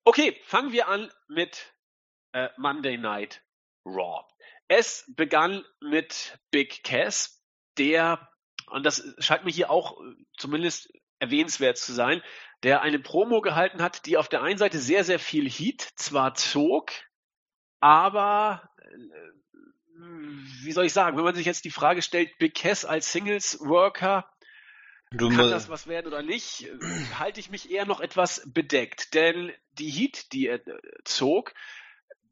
[0.04, 1.74] Okay, fangen wir an mit
[2.32, 3.42] äh, Monday Night
[3.84, 4.24] Raw.
[4.68, 7.42] Es begann mit Big Cass,
[7.78, 8.28] der,
[8.70, 12.22] und das scheint mir hier auch äh, zumindest erwähnenswert zu sein,
[12.62, 16.34] der eine Promo gehalten hat, die auf der einen Seite sehr, sehr viel Heat zwar
[16.34, 16.92] zog,
[17.80, 18.88] aber äh,
[20.62, 24.30] wie soll ich sagen, wenn man sich jetzt die Frage stellt, Big Cass als Singles-Worker,
[25.10, 26.78] kann das was werden oder nicht, äh,
[27.18, 29.14] halte ich mich eher noch etwas bedeckt.
[29.14, 30.60] Denn die Heat, die er
[31.04, 31.54] zog,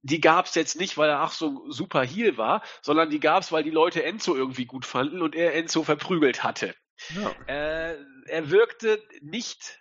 [0.07, 3.43] die gab es jetzt nicht, weil er ach so super Heal war, sondern die gab
[3.43, 6.75] es, weil die Leute Enzo irgendwie gut fanden und er Enzo verprügelt hatte.
[7.15, 7.31] Ja.
[7.47, 9.79] Äh, er wirkte nicht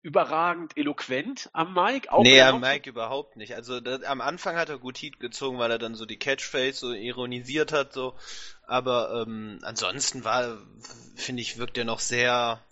[0.00, 2.12] überragend eloquent am Mike.
[2.12, 3.54] Auch nee, am Mike überhaupt nicht.
[3.54, 6.74] Also das, am Anfang hat er gut Heat gezogen, weil er dann so die Catchphrase
[6.74, 8.16] so ironisiert hat, so.
[8.66, 10.58] Aber ähm, ansonsten war,
[11.16, 12.64] finde ich, wirkt er noch sehr.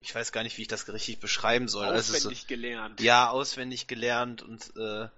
[0.00, 1.86] Ich weiß gar nicht, wie ich das richtig beschreiben soll.
[1.86, 3.00] Auswendig also so, gelernt.
[3.00, 5.08] Ja, auswendig gelernt und äh,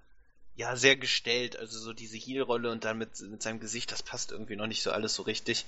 [0.56, 1.58] ja, sehr gestellt.
[1.58, 4.82] Also so diese Heel-Rolle und dann mit, mit seinem Gesicht, das passt irgendwie noch nicht
[4.82, 5.66] so alles so richtig.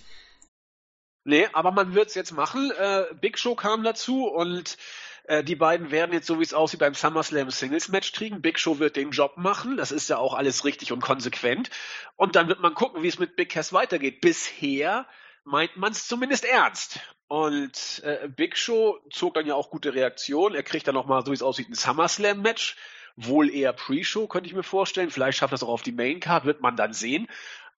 [1.25, 2.71] Nee, aber man wird es jetzt machen.
[2.71, 4.79] Äh, Big Show kam dazu und
[5.25, 8.41] äh, die beiden werden jetzt, so wie es aussieht, beim SummerSlam Singles Match kriegen.
[8.41, 9.77] Big Show wird den Job machen.
[9.77, 11.69] Das ist ja auch alles richtig und konsequent.
[12.17, 14.23] Und dann wird man gucken, wie es mit Big Cass weitergeht.
[14.23, 15.07] Bisher
[15.45, 17.01] meint man es zumindest ernst.
[17.27, 20.55] Und äh, Big Show zog dann ja auch gute Reaktionen.
[20.55, 22.77] Er kriegt dann nochmal, so wie es aussieht, ein SummerSlam Match.
[23.21, 25.11] Wohl eher Pre-Show, könnte ich mir vorstellen.
[25.11, 27.27] Vielleicht schafft das auch auf die Main Card, wird man dann sehen.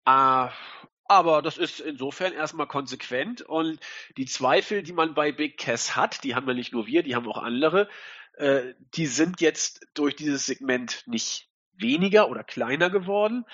[0.04, 0.48] Äh,
[1.06, 3.80] aber das ist insofern erstmal konsequent und
[4.16, 7.16] die Zweifel, die man bei Big Cass hat, die haben ja nicht nur wir, die
[7.16, 7.88] haben auch andere,
[8.34, 13.44] äh, die sind jetzt durch dieses Segment nicht weniger oder kleiner geworden.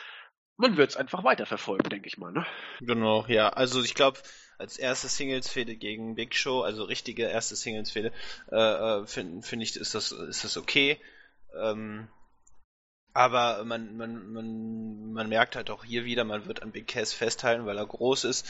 [0.57, 2.33] Man wird es einfach weiterverfolgen, denke ich mal.
[2.33, 2.45] Ne?
[2.81, 3.49] Genau, ja.
[3.49, 4.19] Also ich glaube,
[4.59, 8.13] als erste Singles-Fehde gegen Big Show, also richtige erste Singles-Fehde,
[8.51, 10.99] äh, äh finde find ich, ist das, ist das okay.
[11.61, 12.09] Ähm,
[13.17, 17.15] aber man, man, man, man merkt halt auch hier wieder, man wird an Big Cass
[17.15, 18.47] festhalten, weil er groß ist.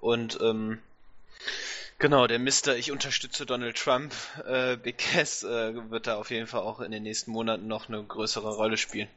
[0.00, 0.78] Und ähm,
[1.98, 4.12] genau, der Mister, ich unterstütze Donald Trump,
[4.44, 7.88] äh, Big Cass äh, wird da auf jeden Fall auch in den nächsten Monaten noch
[7.88, 9.08] eine größere Rolle spielen.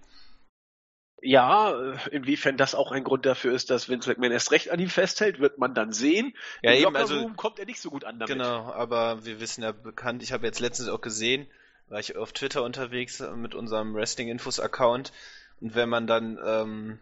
[1.21, 4.89] Ja, inwiefern das auch ein Grund dafür ist, dass Vince McMahon erst recht an ihm
[4.89, 6.34] festhält, wird man dann sehen.
[6.62, 8.34] Ja, Im eben, also kommt er nicht so gut an damit.
[8.34, 11.47] Genau, aber wir wissen ja bekannt, ich habe jetzt letztens auch gesehen,
[11.93, 15.13] war ich auf Twitter unterwegs mit unserem Wrestling Infos Account
[15.62, 16.99] und wenn man dann ähm,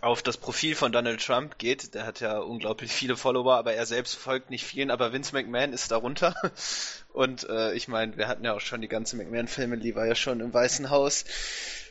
[0.00, 3.84] auf das Profil von Donald Trump geht, der hat ja unglaublich viele Follower, aber er
[3.84, 6.36] selbst folgt nicht vielen, aber Vince McMahon ist darunter.
[7.12, 10.14] Und äh, ich meine, wir hatten ja auch schon die ganze McMahon Family, war ja
[10.14, 11.24] schon im Weißen Haus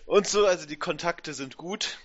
[0.06, 1.97] und so, also die Kontakte sind gut.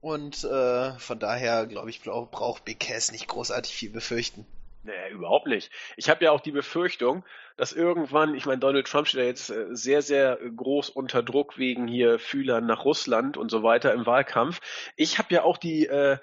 [0.00, 4.46] Und äh, von daher, glaube ich, braucht Cass nicht großartig viel befürchten.
[4.86, 5.70] Nee, überhaupt nicht.
[5.96, 7.24] Ich habe ja auch die Befürchtung,
[7.56, 11.58] dass irgendwann, ich meine, Donald Trump steht ja jetzt äh, sehr, sehr groß unter Druck
[11.58, 14.60] wegen hier Fühlern nach Russland und so weiter im Wahlkampf.
[14.96, 16.18] Ich habe ja auch die, äh,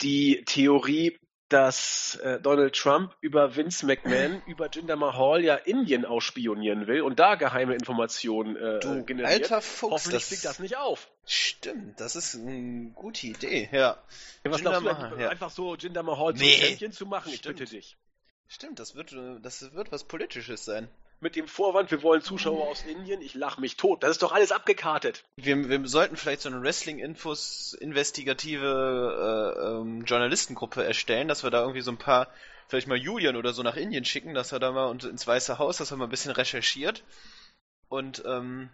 [0.00, 1.18] die Theorie,
[1.50, 7.18] dass äh, Donald Trump über Vince McMahon, über Jinder Mahal ja Indien ausspionieren will und
[7.18, 9.42] da geheime Informationen äh, du, generiert.
[9.42, 11.10] Alter Fuchs, Hoffentlich das fliegt das nicht auf.
[11.26, 13.78] Stimmt, das ist eine gute Idee, ja.
[13.78, 13.96] ja
[14.44, 15.28] was Jinder glaubst du, Mahal, ja.
[15.28, 16.52] einfach so Jinder Mahal nee.
[16.52, 17.32] zum Champion zu machen?
[17.32, 17.96] Ich bitte dich.
[18.52, 22.82] Stimmt, das wird, das wird was Politisches sein mit dem Vorwand, wir wollen Zuschauer aus
[22.84, 24.02] Indien, ich lach mich tot.
[24.02, 25.22] Das ist doch alles abgekartet.
[25.36, 31.60] Wir, wir sollten vielleicht so eine Wrestling-Infos investigative äh, ähm, Journalistengruppe erstellen, dass wir da
[31.60, 32.28] irgendwie so ein paar,
[32.68, 35.76] vielleicht mal Julian oder so nach Indien schicken, dass er da mal ins Weiße Haus,
[35.76, 37.04] dass er mal ein bisschen recherchiert
[37.88, 38.70] und ähm,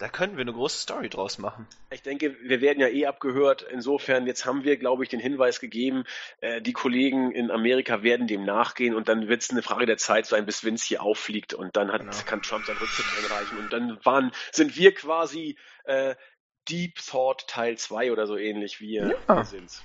[0.00, 1.66] da können wir eine große Story draus machen.
[1.90, 3.66] Ich denke, wir werden ja eh abgehört.
[3.70, 6.04] Insofern, jetzt haben wir, glaube ich, den Hinweis gegeben,
[6.40, 9.98] äh, die Kollegen in Amerika werden dem nachgehen und dann wird es eine Frage der
[9.98, 12.12] Zeit sein, bis Vince hier auffliegt und dann hat, genau.
[12.24, 16.14] kann Trump seinen Rücktritt einreichen und dann waren, sind wir quasi äh,
[16.70, 19.12] Deep Thought Teil 2 oder so ähnlich wie ja.
[19.28, 19.82] wir sind.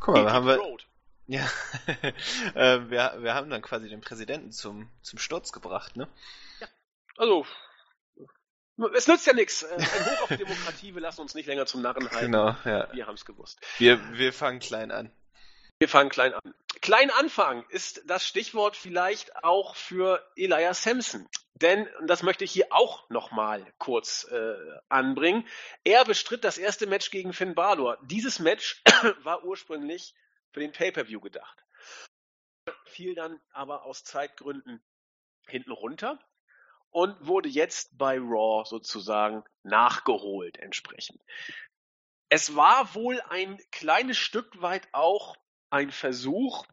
[0.00, 0.86] Guck mal, haben wir, Road.
[1.26, 1.50] Ja,
[2.54, 6.06] äh, wir, wir haben dann quasi den Präsidenten zum, zum Sturz gebracht, ne?
[6.60, 6.68] Ja.
[7.16, 7.44] Also,
[8.94, 9.62] es nützt ja nichts.
[9.62, 12.26] Äh, ein Hoch auf Demokratie, wir lassen uns nicht länger zum Narren halten.
[12.26, 12.92] Genau, ja.
[12.92, 13.58] Wir haben es gewusst.
[13.78, 15.10] Wir, wir fangen klein an.
[15.78, 16.54] Wir fangen klein an.
[16.80, 21.28] Klein Anfang ist das Stichwort vielleicht auch für Elias Sampson.
[21.54, 24.54] Denn, und das möchte ich hier auch nochmal kurz äh,
[24.90, 25.46] anbringen,
[25.84, 27.98] er bestritt das erste Match gegen Finn Balor.
[28.02, 28.82] Dieses Match
[29.22, 30.14] war ursprünglich
[30.52, 31.64] für den Pay-Per-View gedacht.
[32.84, 34.82] Fiel dann aber aus Zeitgründen
[35.46, 36.18] hinten runter
[36.96, 41.20] und wurde jetzt bei Raw sozusagen nachgeholt entsprechend.
[42.30, 45.36] Es war wohl ein kleines Stück weit auch
[45.68, 46.64] ein Versuch,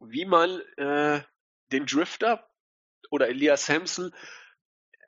[0.00, 1.20] wie man äh,
[1.72, 2.48] den Drifter
[3.10, 4.14] oder Elias Sampson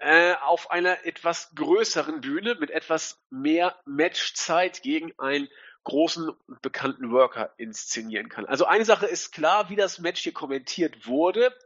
[0.00, 5.48] äh, auf einer etwas größeren Bühne mit etwas mehr Matchzeit gegen einen
[5.84, 8.44] großen bekannten Worker inszenieren kann.
[8.44, 11.56] Also eine Sache ist klar, wie das Match hier kommentiert wurde,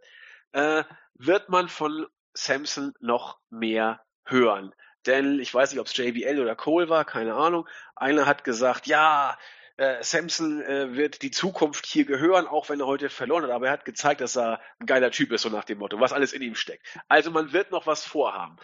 [0.52, 4.74] äh, wird man von Samson noch mehr hören.
[5.06, 7.68] Denn ich weiß nicht, ob es JBL oder Cole war, keine Ahnung.
[7.96, 9.38] Einer hat gesagt, ja,
[9.80, 13.50] äh, Samson äh, wird die Zukunft hier gehören, auch wenn er heute verloren hat.
[13.50, 16.12] Aber er hat gezeigt, dass er ein geiler Typ ist, so nach dem Motto, was
[16.12, 16.86] alles in ihm steckt.
[17.08, 18.56] Also man wird noch was vorhaben.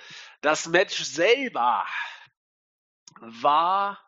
[0.42, 1.87] Das Match selber
[3.20, 3.98] war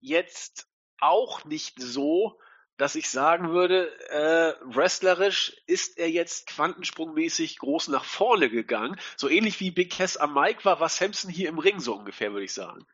[0.00, 0.66] jetzt
[0.98, 2.40] auch nicht so,
[2.80, 8.98] dass ich sagen würde, äh, wrestlerisch ist er jetzt quantensprungmäßig groß nach vorne gegangen.
[9.16, 12.32] So ähnlich wie Big Cass am Mike war, war Samson hier im Ring so ungefähr,
[12.32, 12.86] würde ich sagen.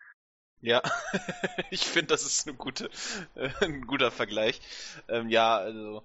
[0.60, 0.82] Ja,
[1.70, 2.90] ich finde, das ist eine gute,
[3.36, 4.60] äh, ein guter Vergleich.
[5.06, 6.02] Ähm, ja, also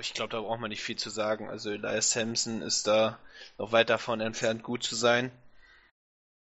[0.00, 1.48] ich glaube, da braucht man nicht viel zu sagen.
[1.48, 3.20] Also Elias Sampson ist da
[3.58, 5.30] noch weit davon entfernt, gut zu sein.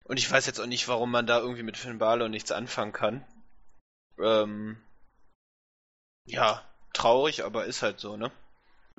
[0.05, 2.93] Und ich weiß jetzt auch nicht, warum man da irgendwie mit Finn Balor nichts anfangen
[2.93, 3.25] kann.
[4.19, 4.81] Ähm,
[6.33, 6.63] ja,
[6.93, 8.31] traurig, aber ist halt so, ne?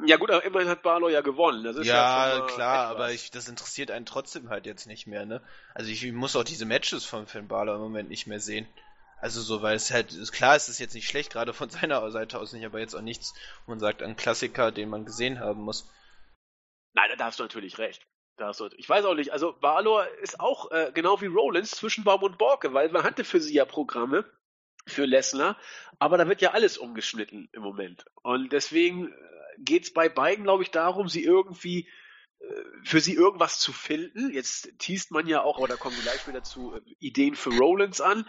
[0.03, 1.63] Ja gut, aber immerhin hat Balor ja gewonnen.
[1.83, 2.95] ja, ja klar, etwas.
[2.95, 5.41] aber ich, das interessiert einen trotzdem halt jetzt nicht mehr, ne?
[5.75, 8.67] Also ich, ich muss auch diese Matches von Finn Balor im Moment nicht mehr sehen.
[9.19, 12.09] Also so, weil es halt, ist klar, es ist jetzt nicht schlecht, gerade von seiner
[12.09, 13.33] Seite aus nicht, aber jetzt auch nichts,
[13.65, 15.87] wo man sagt, ein Klassiker, den man gesehen haben muss.
[16.93, 18.07] Nein, da hast du natürlich recht.
[18.37, 21.71] Da hast du, ich weiß auch nicht, also Balor ist auch äh, genau wie Rollins
[21.71, 24.25] zwischen Baum und Borke, weil man hatte für sie ja Programme
[24.85, 25.57] für Lesnar,
[25.99, 28.05] aber da wird ja alles umgeschnitten im Moment.
[28.23, 29.15] Und deswegen äh,
[29.59, 31.87] geht es bei beiden, glaube ich, darum, sie irgendwie
[32.39, 32.45] äh,
[32.83, 34.31] für sie irgendwas zu finden.
[34.31, 38.01] Jetzt teast man ja auch, da kommen wir gleich wieder zu, äh, Ideen für Rollins
[38.01, 38.25] an.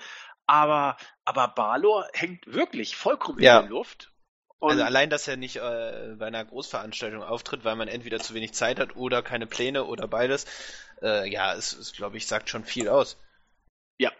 [0.47, 3.61] Aber, aber Balor hängt wirklich vollkommen ja.
[3.61, 4.13] in der Luft.
[4.59, 8.35] Und also allein, dass er nicht äh, bei einer Großveranstaltung auftritt, weil man entweder zu
[8.35, 10.47] wenig Zeit hat oder keine Pläne oder beides,
[11.01, 13.17] äh, ja, es, es glaube ich, sagt schon viel aus.
[13.99, 14.13] Ja,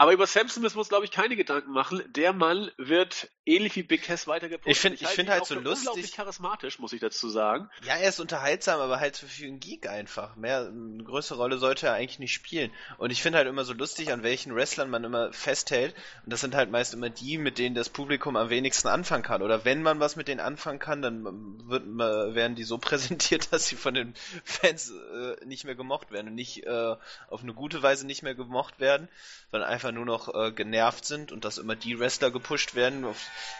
[0.00, 2.02] aber über Samson müssen wir uns, glaube ich, keine Gedanken machen.
[2.06, 4.72] Der Mann wird ähnlich wie Big Cass weitergepostet.
[4.72, 5.88] Ich finde ich find halt so lustig.
[5.88, 7.68] unglaublich charismatisch, muss ich dazu sagen.
[7.84, 10.36] Ja, er ist unterhaltsam, aber halt für einen Geek einfach.
[10.36, 12.70] Mehr, eine größere Rolle sollte er eigentlich nicht spielen.
[12.98, 15.94] Und ich finde halt immer so lustig, an welchen Wrestlern man immer festhält.
[16.24, 19.42] Und das sind halt meist immer die, mit denen das Publikum am wenigsten anfangen kann.
[19.42, 23.66] Oder wenn man was mit denen anfangen kann, dann wird, werden die so präsentiert, dass
[23.66, 26.28] sie von den Fans äh, nicht mehr gemocht werden.
[26.28, 26.96] Und nicht äh,
[27.28, 29.08] auf eine gute Weise nicht mehr gemocht werden,
[29.50, 33.04] sondern einfach nur noch äh, genervt sind und dass immer die Wrestler gepusht werden,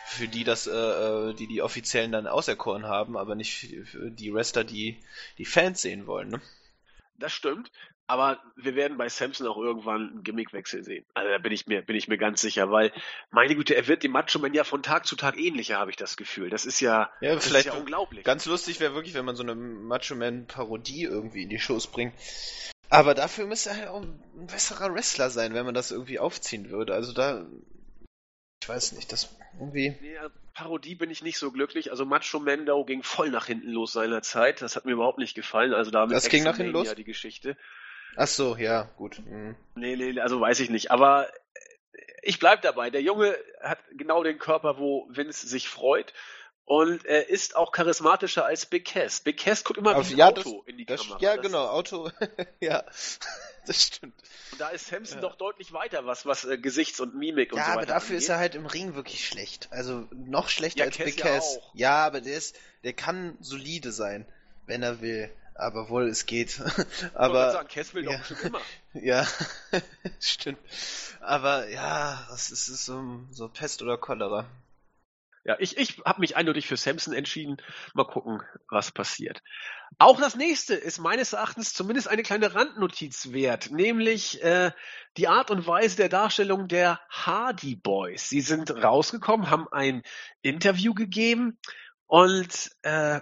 [0.06, 4.32] für die das, äh, äh, die die Offiziellen dann auserkoren haben, aber nicht für die
[4.32, 5.00] Wrestler, die
[5.38, 6.28] die Fans sehen wollen.
[6.28, 6.40] Ne?
[7.16, 7.70] Das stimmt.
[8.10, 11.06] Aber wir werden bei Samson auch irgendwann einen Gimmickwechsel sehen.
[11.14, 12.92] Also da bin ich mir, bin ich mir ganz sicher, weil,
[13.30, 15.96] meine Güte, er wird dem Macho Man ja von Tag zu Tag ähnlicher, habe ich
[15.96, 16.50] das Gefühl.
[16.50, 18.24] Das ist ja, ja das vielleicht ist ja unglaublich.
[18.24, 21.86] Ganz lustig wäre wirklich, wenn man so eine Macho Man Parodie irgendwie in die Shows
[21.86, 22.12] bringt.
[22.88, 26.70] Aber dafür müsste er halt auch ein besserer Wrestler sein, wenn man das irgendwie aufziehen
[26.70, 26.94] würde.
[26.94, 27.46] Also da,
[28.62, 29.96] ich weiß nicht, das irgendwie.
[30.00, 30.16] Nee,
[30.54, 31.90] Parodie bin ich nicht so glücklich.
[31.90, 34.60] Also Macho Mendo ging voll nach hinten los seiner Zeit.
[34.62, 35.72] Das hat mir überhaupt nicht gefallen.
[35.72, 36.94] Also damit das ging nach hinten los?
[36.94, 37.56] die Geschichte.
[38.16, 39.20] Ach so, ja, gut.
[39.24, 39.56] Mhm.
[39.74, 40.90] Nee, nee, also weiß ich nicht.
[40.90, 41.28] Aber
[42.22, 42.90] ich bleib dabei.
[42.90, 46.12] Der Junge hat genau den Körper, wo Vince sich freut
[46.70, 49.18] und er ist auch charismatischer als Big Cass.
[49.18, 51.18] Big Cass guckt immer Auf, wie ein ja, Auto das, in die das, Kamera.
[51.20, 52.12] Ja, das, genau, Auto.
[52.60, 52.84] ja,
[53.66, 54.14] das stimmt.
[54.52, 55.22] Und da ist Samson ja.
[55.22, 57.86] doch deutlich weiter, was, was äh, Gesichts- und Mimik und ja, so weiter Ja, aber
[57.86, 58.22] dafür angeht.
[58.22, 59.66] ist er halt im Ring wirklich schlecht.
[59.72, 61.56] Also noch schlechter ja, als Cass Big Cass.
[61.74, 62.54] Ja, ja, aber der ist,
[62.84, 64.24] der kann solide sein,
[64.66, 65.28] wenn er will.
[65.56, 66.60] Aber wohl, es geht.
[67.14, 67.48] aber.
[67.48, 68.60] Ich sagen, Cass will doch schon immer.
[68.94, 69.26] ja,
[70.20, 70.60] stimmt.
[71.18, 73.02] Aber ja, das ist, ist so,
[73.32, 74.46] so Pest oder Cholera.
[75.44, 77.56] Ja, ich, ich habe mich eindeutig für Samson entschieden.
[77.94, 79.42] Mal gucken, was passiert.
[79.98, 84.70] Auch das nächste ist meines Erachtens zumindest eine kleine Randnotiz wert, nämlich äh,
[85.16, 88.28] die Art und Weise der Darstellung der Hardy Boys.
[88.28, 90.02] Sie sind rausgekommen, haben ein
[90.42, 91.58] Interview gegeben
[92.06, 93.20] und äh,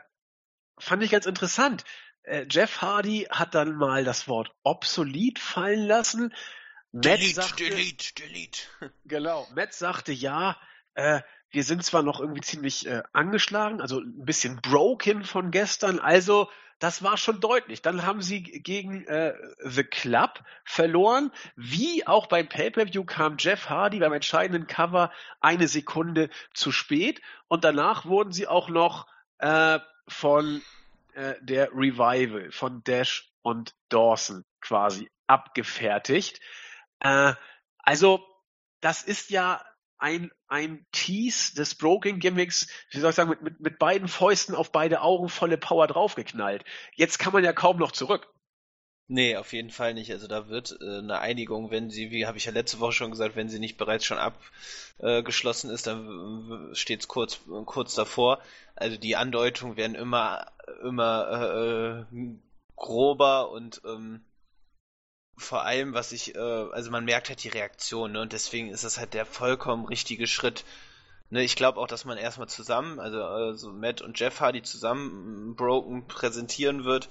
[0.78, 1.84] fand ich ganz interessant.
[2.22, 6.34] Äh, Jeff Hardy hat dann mal das Wort obsolet fallen lassen.
[6.90, 8.62] Delete, sagte, delete, delete.
[9.04, 10.58] Genau, Matt sagte ja,
[10.94, 11.20] äh,
[11.50, 16.48] wir sind zwar noch irgendwie ziemlich äh, angeschlagen, also ein bisschen broken von gestern, also
[16.78, 17.82] das war schon deutlich.
[17.82, 19.34] Dann haben sie gegen äh,
[19.64, 21.32] The Club verloren.
[21.56, 27.64] Wie auch beim Pay-Per-View kam Jeff Hardy beim entscheidenden Cover eine Sekunde zu spät und
[27.64, 29.08] danach wurden sie auch noch
[29.38, 30.62] äh, von
[31.14, 36.40] äh, der Revival, von Dash und Dawson quasi abgefertigt.
[37.00, 37.34] Äh,
[37.78, 38.24] also
[38.80, 39.64] das ist ja
[39.98, 44.54] ein, ein Tease des Broken Gimmicks, wie soll ich sagen, mit, mit, mit beiden Fäusten
[44.54, 46.64] auf beide Augen volle Power draufgeknallt.
[46.94, 48.32] Jetzt kann man ja kaum noch zurück.
[49.10, 50.12] Nee, auf jeden Fall nicht.
[50.12, 53.10] Also da wird äh, eine Einigung, wenn sie, wie habe ich ja letzte Woche schon
[53.10, 58.40] gesagt, wenn sie nicht bereits schon abgeschlossen äh, ist, dann steht es kurz, kurz davor.
[58.76, 60.46] Also die Andeutungen werden immer,
[60.82, 62.34] immer äh, äh
[62.76, 64.20] grober und ähm,
[65.38, 68.20] vor allem, was ich, äh, also man merkt halt die Reaktion, ne?
[68.20, 70.64] Und deswegen ist das halt der vollkommen richtige Schritt.
[71.30, 75.54] Ne, ich glaube auch, dass man erstmal zusammen, also, also Matt und Jeff Hardy zusammen
[75.56, 77.08] Broken präsentieren wird.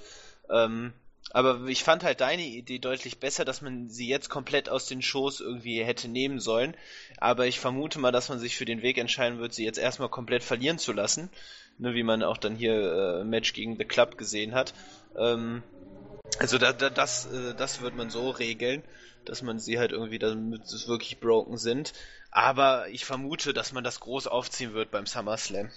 [0.49, 0.93] Ähm,
[1.31, 5.01] aber ich fand halt deine Idee deutlich besser, dass man sie jetzt komplett aus den
[5.01, 6.75] Shows irgendwie hätte nehmen sollen.
[7.17, 10.09] Aber ich vermute mal, dass man sich für den Weg entscheiden wird, sie jetzt erstmal
[10.09, 11.29] komplett verlieren zu lassen.
[11.79, 14.73] Ne, wie man auch dann hier äh, Match gegen The Club gesehen hat.
[15.15, 15.61] Ähm,
[16.39, 18.83] also da, da, das, äh, das wird man so regeln,
[19.25, 21.93] dass man sie halt irgendwie, damit es wirklich broken sind.
[22.31, 25.71] Aber ich vermute, dass man das groß aufziehen wird beim SummerSlam.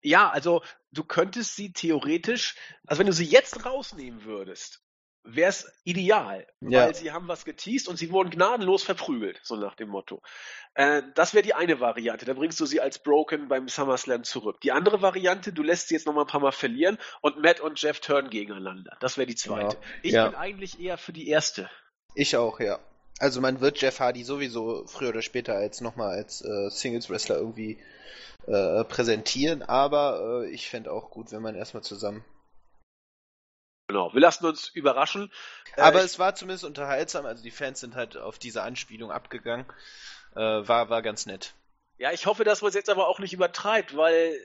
[0.00, 0.62] Ja, also
[0.92, 4.80] du könntest sie theoretisch, also wenn du sie jetzt rausnehmen würdest,
[5.34, 6.86] wäre es ideal, ja.
[6.86, 10.22] weil sie haben was geteased und sie wurden gnadenlos verprügelt, so nach dem Motto.
[10.74, 12.24] Äh, das wäre die eine Variante.
[12.24, 14.60] Da bringst du sie als Broken beim SummerSlam zurück.
[14.62, 17.60] Die andere Variante, du lässt sie jetzt noch mal ein paar Mal verlieren und Matt
[17.60, 18.96] und Jeff turnen gegeneinander.
[19.00, 19.76] Das wäre die zweite.
[19.76, 19.82] Ja.
[20.02, 20.28] Ich ja.
[20.28, 21.70] bin eigentlich eher für die erste.
[22.14, 22.78] Ich auch, ja.
[23.18, 27.36] Also man wird Jeff Hardy sowieso früher oder später als nochmal als äh, Singles Wrestler
[27.36, 27.78] irgendwie
[28.46, 32.24] äh, präsentieren, aber äh, ich fände auch gut, wenn man erstmal zusammen
[33.88, 35.32] Genau, wir lassen uns überraschen.
[35.76, 39.10] Äh, Aber äh, es war zumindest unterhaltsam, also die Fans sind halt auf diese Anspielung
[39.10, 39.66] abgegangen.
[40.36, 41.54] Äh, war, war ganz nett.
[41.96, 44.38] Ja, ich hoffe, dass man es jetzt aber auch nicht übertreibt, weil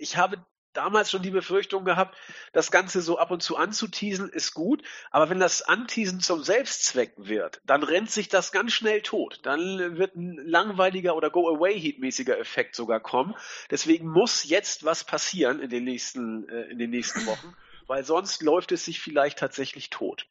[0.00, 2.16] ich habe damals schon die Befürchtung gehabt,
[2.52, 7.14] das Ganze so ab und zu anzuteasen ist gut, aber wenn das Anteasen zum Selbstzweck
[7.16, 9.40] wird, dann rennt sich das ganz schnell tot.
[9.44, 13.34] Dann wird ein langweiliger oder Go-Away-Heat-mäßiger Effekt sogar kommen.
[13.70, 17.56] Deswegen muss jetzt was passieren in den nächsten, äh, in den nächsten Wochen
[17.88, 20.26] weil sonst läuft es sich vielleicht tatsächlich tot.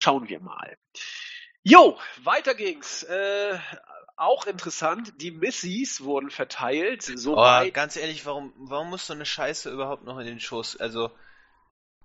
[0.00, 0.76] Schauen wir mal.
[1.62, 3.04] Jo, weiter ging's.
[3.04, 3.58] Äh,
[4.16, 7.02] auch interessant, die Missies wurden verteilt.
[7.02, 10.76] So oh, ganz ehrlich, warum, warum muss so eine Scheiße überhaupt noch in den Schoß?
[10.78, 11.10] Also,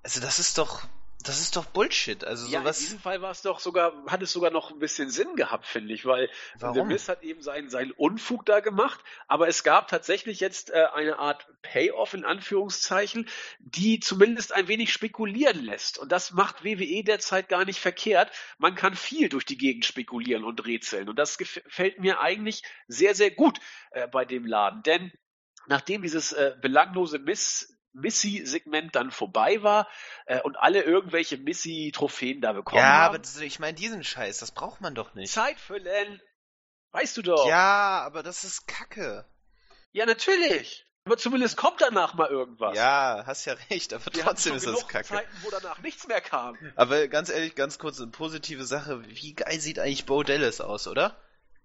[0.04, 0.84] also das ist doch,
[1.24, 2.24] das ist doch Bullshit.
[2.24, 2.80] Also ja, sowas.
[2.80, 5.66] in diesem Fall war es doch sogar, hat es sogar noch ein bisschen Sinn gehabt,
[5.66, 6.30] finde ich, weil?
[6.60, 10.86] The Miz hat eben seinen, seinen Unfug da gemacht, aber es gab tatsächlich jetzt äh,
[10.94, 13.28] eine Art Payoff in Anführungszeichen,
[13.60, 15.98] die zumindest ein wenig spekulieren lässt.
[15.98, 18.32] Und das macht WWE derzeit gar nicht verkehrt.
[18.58, 21.10] Man kann viel durch die Gegend spekulieren und rätseln.
[21.10, 23.60] Und das gefällt mir eigentlich sehr, sehr gut
[23.92, 24.84] äh, bei dem Laden.
[24.84, 25.12] Denn
[25.68, 29.88] nachdem dieses äh, belanglose Miss Missy-Segment dann vorbei war
[30.26, 33.24] äh, und alle irgendwelche Missy-Trophäen da bekommen ja, haben.
[33.24, 35.32] Ja, aber ich meine, diesen Scheiß, das braucht man doch nicht.
[35.32, 36.22] Zeit für Len,
[36.92, 37.48] weißt du doch.
[37.48, 39.26] Ja, aber das ist Kacke.
[39.92, 40.86] Ja, natürlich.
[41.06, 42.76] Aber zumindest kommt danach mal irgendwas.
[42.76, 45.08] Ja, hast ja recht, aber Wir trotzdem ist das kacke.
[45.08, 46.58] Zeiten, wo danach nichts mehr kam.
[46.76, 49.02] Aber ganz ehrlich, ganz kurz eine positive Sache.
[49.08, 51.18] Wie geil sieht eigentlich Bo Dallas aus, oder?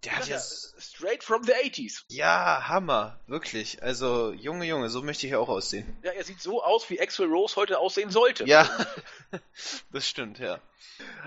[0.05, 2.03] Der hat ja, straight from the 80s.
[2.09, 3.83] Ja, Hammer, wirklich.
[3.83, 5.97] Also, Junge, Junge, so möchte ich auch aussehen.
[6.03, 8.45] Ja, er sieht so aus, wie Axel Rose heute aussehen sollte.
[8.45, 8.69] Ja,
[9.93, 10.61] das stimmt, ja.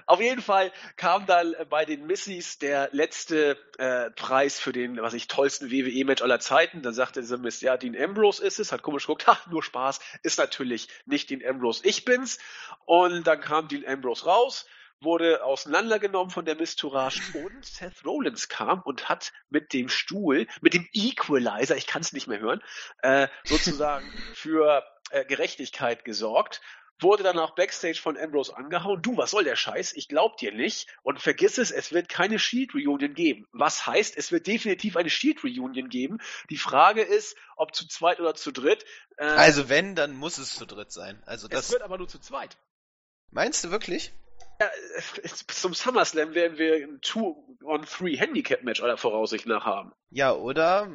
[0.05, 5.13] Auf jeden Fall kam dann bei den Missies der letzte äh, Preis für den, was
[5.13, 6.81] ich, tollsten WWE-Match aller Zeiten.
[6.81, 9.99] Dann sagte dieser Miss, ja, Dean Ambrose ist es, hat komisch geguckt, ha, nur Spaß,
[10.21, 12.39] ist natürlich nicht Dean Ambrose, ich bin's.
[12.85, 14.65] Und dann kam Dean Ambrose raus
[15.01, 20.73] wurde auseinandergenommen von der Mistourage und Seth Rollins kam und hat mit dem Stuhl, mit
[20.73, 22.61] dem Equalizer, ich kann es nicht mehr hören,
[23.01, 26.61] äh, sozusagen für äh, Gerechtigkeit gesorgt
[26.99, 29.01] wurde dann auch backstage von Ambrose angehauen.
[29.01, 29.93] Du, was soll der Scheiß?
[29.93, 30.87] Ich glaub dir nicht.
[31.03, 33.47] Und vergiss es, es wird keine Shield Reunion geben.
[33.51, 36.19] Was heißt, es wird definitiv eine Shield Reunion geben.
[36.49, 38.85] Die Frage ist, ob zu zweit oder zu dritt.
[39.17, 41.21] Äh, also wenn, dann muss es zu dritt sein.
[41.25, 41.65] Also das.
[41.65, 42.57] Es wird aber nur zu zweit.
[43.31, 44.13] Meinst du wirklich?
[44.59, 44.69] Ja,
[45.47, 49.91] zum SummerSlam werden wir ein 2-on-3 Handicap-Match aller Voraussicht nach haben.
[50.11, 50.89] Ja, oder?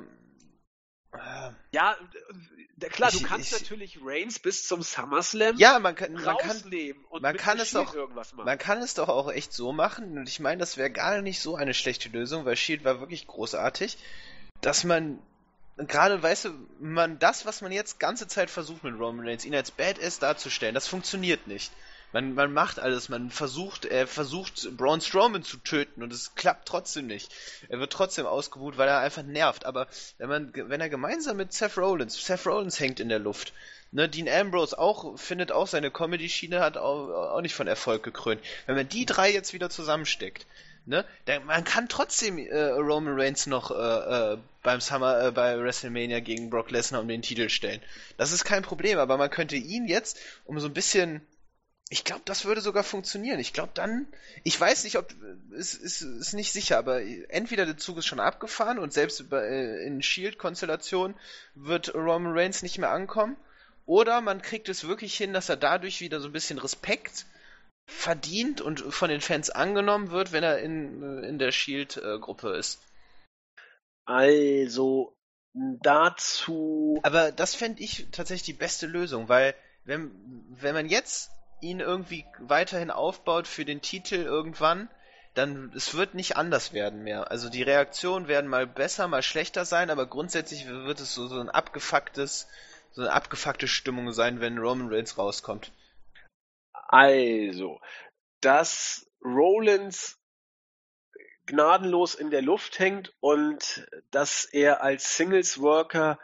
[1.73, 1.97] Ja,
[2.91, 6.63] klar, ich, du kannst ich, natürlich Reigns bis zum SummerSlam ja, man kann, man kann,
[7.11, 7.95] und man kann es doch,
[8.37, 11.41] Man kann es doch auch echt so machen und ich meine, das wäre gar nicht
[11.41, 13.99] so eine schlechte Lösung, weil Shield war wirklich großartig,
[14.61, 15.19] dass man
[15.77, 19.55] gerade, weißt du, man das, was man jetzt ganze Zeit versucht mit Roman Reigns, ihn
[19.55, 21.73] als Badass darzustellen, das funktioniert nicht.
[22.13, 26.67] Man, man macht alles, man versucht, er versucht Braun Strowman zu töten und es klappt
[26.67, 27.33] trotzdem nicht.
[27.69, 29.65] Er wird trotzdem ausgebuht, weil er einfach nervt.
[29.65, 29.87] Aber
[30.19, 33.53] wenn man, wenn er gemeinsam mit Seth Rollins, Seth Rollins hängt in der Luft,
[33.93, 38.41] ne, Dean Ambrose auch, findet auch seine Comedy-Schiene, hat auch, auch nicht von Erfolg gekrönt.
[38.67, 40.47] Wenn man die drei jetzt wieder zusammensteckt,
[40.87, 45.59] ne, dann, man kann trotzdem äh, Roman Reigns noch äh, äh, beim Summer, äh, bei
[45.59, 47.81] WrestleMania gegen Brock Lesnar um den Titel stellen.
[48.17, 51.21] Das ist kein Problem, aber man könnte ihn jetzt, um so ein bisschen
[51.93, 53.41] ich glaube, das würde sogar funktionieren.
[53.41, 54.07] Ich glaube dann,
[54.45, 55.13] ich weiß nicht, ob
[55.53, 59.85] es ist, ist nicht sicher, aber entweder der Zug ist schon abgefahren und selbst äh,
[59.85, 61.17] in Shield-Konstellation
[61.57, 63.37] wird Roman Reigns nicht mehr ankommen,
[63.87, 67.27] oder man kriegt es wirklich hin, dass er dadurch wieder so ein bisschen Respekt
[67.89, 72.81] verdient und von den Fans angenommen wird, wenn er in, in der Shield-Gruppe ist.
[74.05, 75.17] Also
[75.55, 77.01] dazu.
[77.03, 80.13] Aber das fände ich tatsächlich die beste Lösung, weil wenn,
[80.51, 84.89] wenn man jetzt ihn irgendwie weiterhin aufbaut für den Titel irgendwann,
[85.35, 87.31] dann es wird nicht anders werden mehr.
[87.31, 91.41] Also die Reaktionen werden mal besser, mal schlechter sein, aber grundsätzlich wird es so, so
[91.41, 92.49] ein abgefucktes,
[92.93, 95.73] so eine abgefuckte Stimmung sein, wenn Roman Reigns rauskommt.
[96.73, 97.81] Also,
[98.41, 100.19] dass Rollins
[101.47, 106.19] gnadenlos in der Luft hängt und dass er als Singles Worker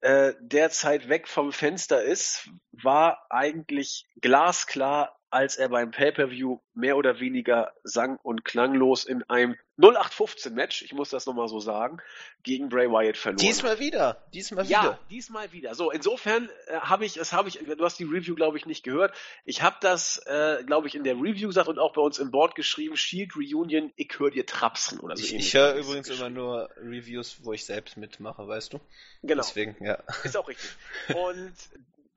[0.00, 7.20] äh, derzeit weg vom Fenster ist, war eigentlich glasklar als er beim Pay-Per-View mehr oder
[7.20, 11.98] weniger sang- und klanglos in einem 0815-Match, ich muss das nochmal so sagen,
[12.42, 13.38] gegen Bray Wyatt verloren.
[13.38, 14.98] Diesmal wieder, diesmal ja, wieder.
[15.10, 15.74] diesmal wieder.
[15.74, 18.82] So, insofern äh, habe ich, das habe ich, du hast die Review, glaube ich, nicht
[18.82, 19.14] gehört.
[19.44, 22.30] Ich habe das, äh, glaube ich, in der Review gesagt und auch bei uns im
[22.30, 25.24] Board geschrieben, Shield Reunion, ich höre dir trapsen oder so.
[25.24, 28.80] Ich, ich höre übrigens immer nur Reviews, wo ich selbst mitmache, weißt du?
[29.22, 29.42] Genau.
[29.42, 30.02] Deswegen, ja.
[30.24, 30.70] Ist auch richtig.
[31.14, 31.54] Und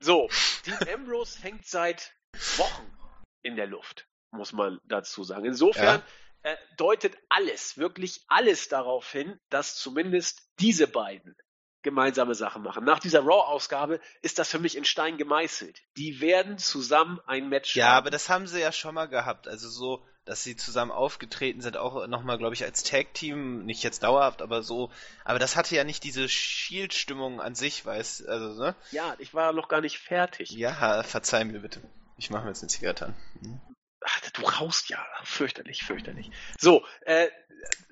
[0.00, 0.28] so,
[0.66, 2.12] Dean Ambrose hängt seit
[2.56, 3.01] Wochen
[3.42, 5.44] in der Luft, muss man dazu sagen.
[5.44, 6.02] Insofern
[6.44, 6.50] ja.
[6.50, 11.36] äh, deutet alles, wirklich alles darauf hin, dass zumindest diese beiden
[11.82, 12.84] gemeinsame Sachen machen.
[12.84, 15.80] Nach dieser Raw-Ausgabe ist das für mich in Stein gemeißelt.
[15.96, 17.96] Die werden zusammen ein Match Ja, haben.
[17.96, 19.48] aber das haben sie ja schon mal gehabt.
[19.48, 24.04] Also so, dass sie zusammen aufgetreten sind, auch nochmal, glaube ich, als Tag-Team, nicht jetzt
[24.04, 24.90] dauerhaft, aber so.
[25.24, 28.76] Aber das hatte ja nicht diese Shield-Stimmung an sich, weißt also, ne?
[28.92, 30.50] Ja, ich war noch gar nicht fertig.
[30.52, 31.82] Ja, verzeih mir bitte.
[32.16, 33.14] Ich mache mir jetzt eine Zigarette an.
[33.40, 33.60] Hm?
[34.04, 35.04] Ach, du raust ja.
[35.24, 36.30] Fürchterlich, fürchterlich.
[36.58, 37.28] So, äh,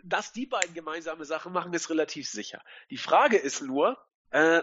[0.02, 2.62] dass die beiden gemeinsame Sachen machen, ist relativ sicher.
[2.90, 3.96] Die Frage ist nur,
[4.30, 4.62] äh,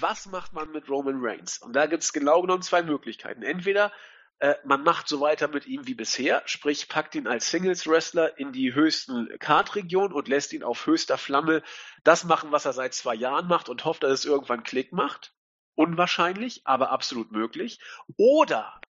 [0.00, 1.58] was macht man mit Roman Reigns?
[1.58, 3.42] Und da gibt es genau genommen zwei Möglichkeiten.
[3.42, 3.92] Entweder
[4.38, 8.52] äh, man macht so weiter mit ihm wie bisher, sprich packt ihn als Singles-Wrestler in
[8.52, 11.62] die höchsten Kartregionen und lässt ihn auf höchster Flamme
[12.02, 15.32] das machen, was er seit zwei Jahren macht und hofft, dass es irgendwann Klick macht.
[15.74, 17.80] Unwahrscheinlich, aber absolut möglich.
[18.16, 18.80] Oder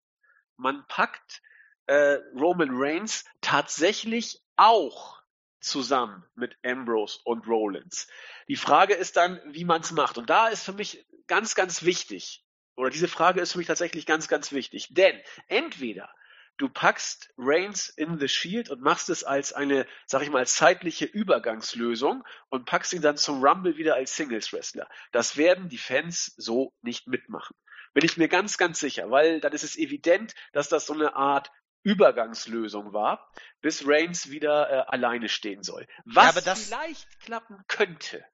[0.57, 1.43] man packt
[1.87, 5.23] äh, Roman Reigns tatsächlich auch
[5.61, 8.09] zusammen mit Ambrose und Rollins.
[8.49, 10.19] Die Frage ist dann, wie man es macht.
[10.19, 12.45] Und da ist für mich ganz, ganz wichtig,
[12.77, 14.89] oder diese Frage ist für mich tatsächlich ganz, ganz wichtig.
[14.91, 16.13] Denn entweder
[16.57, 21.05] du packst Reigns in the Shield und machst es als eine, sag ich mal, zeitliche
[21.05, 24.89] Übergangslösung und packst ihn dann zum Rumble wieder als Singles Wrestler.
[25.13, 27.57] Das werden die Fans so nicht mitmachen.
[27.95, 31.15] Bin ich mir ganz, ganz sicher, weil dann ist es evident, dass das so eine
[31.15, 31.51] Art
[31.83, 33.31] Übergangslösung war,
[33.61, 35.87] bis Reigns wieder äh, alleine stehen soll.
[36.05, 38.25] Was ja, vielleicht klappen könnte,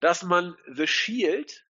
[0.00, 1.66] dass man The Shield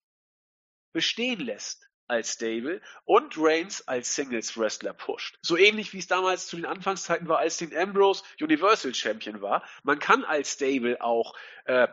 [0.92, 5.38] bestehen lässt als Stable und Reigns als Singles Wrestler pusht.
[5.40, 9.64] So ähnlich wie es damals zu den Anfangszeiten war, als den Ambrose Universal Champion war.
[9.82, 11.34] Man kann als Stable auch
[11.64, 11.88] äh,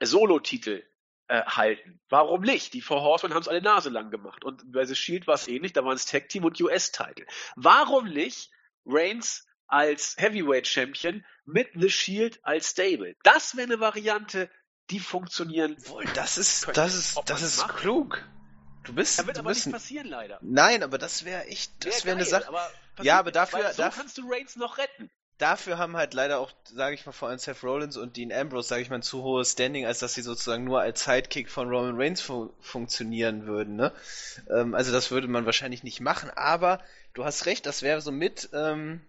[0.00, 0.84] Solo-Titel
[1.28, 1.98] äh, halten.
[2.10, 2.74] Warum nicht?
[2.74, 4.44] Die Four Horsemen haben es alle Nase lang gemacht.
[4.44, 7.26] Und bei The Shield war es ähnlich, da waren es Tag Team und US-Title.
[7.56, 8.50] Warum nicht
[8.84, 13.16] Reigns als Heavyweight Champion mit The Shield als Stable?
[13.22, 14.50] Das wäre eine Variante,
[14.90, 15.76] die funktionieren.
[15.88, 18.22] Wohl, das ist, das ist, das ist klug.
[18.86, 19.18] Du bist.
[19.18, 20.38] Das wird aber bist nicht passieren, leider.
[20.42, 22.48] Nein, aber das wäre echt, das wäre wär eine Sache.
[22.48, 22.70] Aber
[23.02, 26.50] ja, aber dafür, so dafür kannst du Reigns noch retten dafür haben halt leider auch,
[26.64, 29.22] sage ich mal, vor allem Seth Rollins und Dean Ambrose, sage ich mal, ein zu
[29.22, 33.76] hohes Standing, als dass sie sozusagen nur als Sidekick von Roman Reigns fu funktionieren würden.
[33.76, 33.92] Ne?
[34.50, 36.82] Ähm, also das würde man wahrscheinlich nicht machen, aber
[37.14, 38.48] du hast recht, das wäre so mit.
[38.52, 39.06] Ähm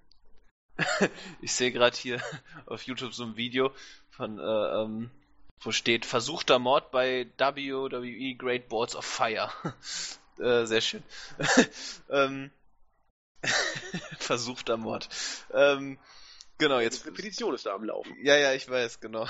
[1.42, 2.22] ich sehe gerade hier
[2.66, 3.72] auf YouTube so ein Video
[4.10, 5.10] von, äh, ähm,
[5.62, 9.52] wo steht versuchter Mord bei WWE Great Balls of Fire.
[10.40, 11.04] äh, sehr schön.
[12.10, 12.52] ähm,
[14.20, 15.10] Versuchter Mord.
[15.54, 15.98] Ähm,
[16.58, 17.06] genau, jetzt.
[17.06, 18.16] Die Petition ist da am Laufen.
[18.22, 19.28] Ja, ja, ich weiß, genau.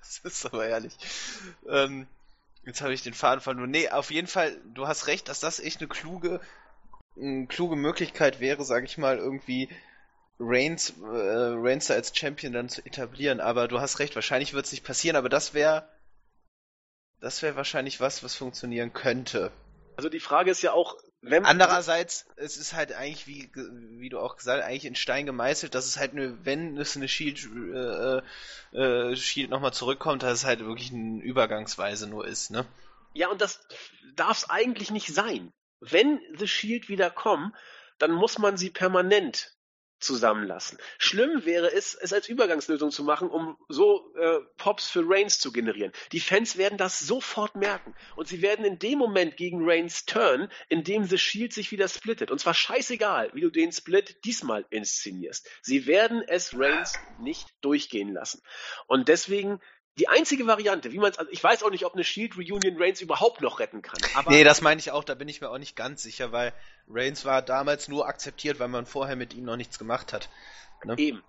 [0.00, 0.94] das ist aber ehrlich.
[1.68, 2.06] Ähm,
[2.64, 3.70] jetzt habe ich den Faden verloren.
[3.70, 6.40] Nee, auf jeden Fall, du hast recht, dass das echt eine kluge,
[7.16, 9.68] eine kluge Möglichkeit wäre, sage ich mal, irgendwie
[10.38, 13.40] Reigns, äh, Reigns als Champion dann zu etablieren.
[13.40, 15.88] Aber du hast recht, wahrscheinlich wird es nicht passieren, aber das wäre
[17.22, 19.52] das wäre wahrscheinlich was, was funktionieren könnte.
[19.96, 24.18] Also die Frage ist ja auch, wenn Andererseits, es ist halt eigentlich, wie, wie du
[24.18, 27.48] auch gesagt hast, eigentlich in Stein gemeißelt, dass es halt eine, wenn es eine Shield,
[27.54, 28.20] äh,
[28.76, 32.66] äh, Shield nochmal zurückkommt, dass es halt wirklich eine Übergangsweise nur ist, ne?
[33.14, 33.60] Ja, und das
[34.16, 35.52] darf es eigentlich nicht sein.
[35.78, 37.54] Wenn The Shield wieder kommen,
[37.98, 39.54] dann muss man sie permanent
[40.02, 40.78] zusammenlassen.
[40.98, 45.52] Schlimm wäre es, es als Übergangslösung zu machen, um so äh, Pops für Reigns zu
[45.52, 45.92] generieren.
[46.12, 50.50] Die Fans werden das sofort merken und sie werden in dem Moment gegen Reigns turn,
[50.68, 52.30] in dem The Shield sich wieder splittet.
[52.30, 55.48] Und zwar scheißegal, wie du den Split diesmal inszenierst.
[55.62, 58.42] Sie werden es Reigns nicht durchgehen lassen.
[58.86, 59.60] Und deswegen
[59.98, 62.80] die einzige Variante, wie man es, also ich weiß auch nicht, ob eine Shield Reunion
[62.80, 64.00] Reigns überhaupt noch retten kann.
[64.14, 66.54] Aber nee, das meine ich auch, da bin ich mir auch nicht ganz sicher, weil
[66.88, 70.30] Reigns war damals nur akzeptiert, weil man vorher mit ihm noch nichts gemacht hat.
[70.84, 70.94] Ne?
[70.98, 71.22] Eben.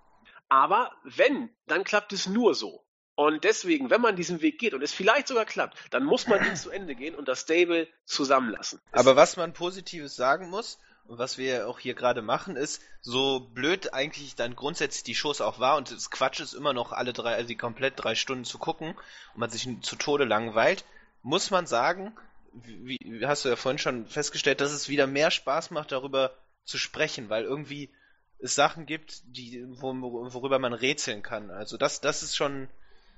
[0.48, 2.84] Aber wenn, dann klappt es nur so.
[3.16, 6.44] Und deswegen, wenn man diesen Weg geht und es vielleicht sogar klappt, dann muss man
[6.44, 8.80] ihn zu Ende gehen und das Stable zusammenlassen.
[8.90, 13.92] Aber was man Positives sagen muss, was wir auch hier gerade machen, ist, so blöd
[13.92, 17.34] eigentlich dann grundsätzlich die Shows auch war und das Quatsch ist immer noch alle drei,
[17.34, 20.84] also die komplett drei Stunden zu gucken und man sich zu Tode langweilt,
[21.22, 22.16] muss man sagen,
[22.52, 26.34] wie, wie hast du ja vorhin schon festgestellt, dass es wieder mehr Spaß macht, darüber
[26.64, 27.90] zu sprechen, weil irgendwie
[28.38, 31.50] es Sachen gibt, die, worüber man rätseln kann.
[31.50, 32.68] Also das, das ist schon,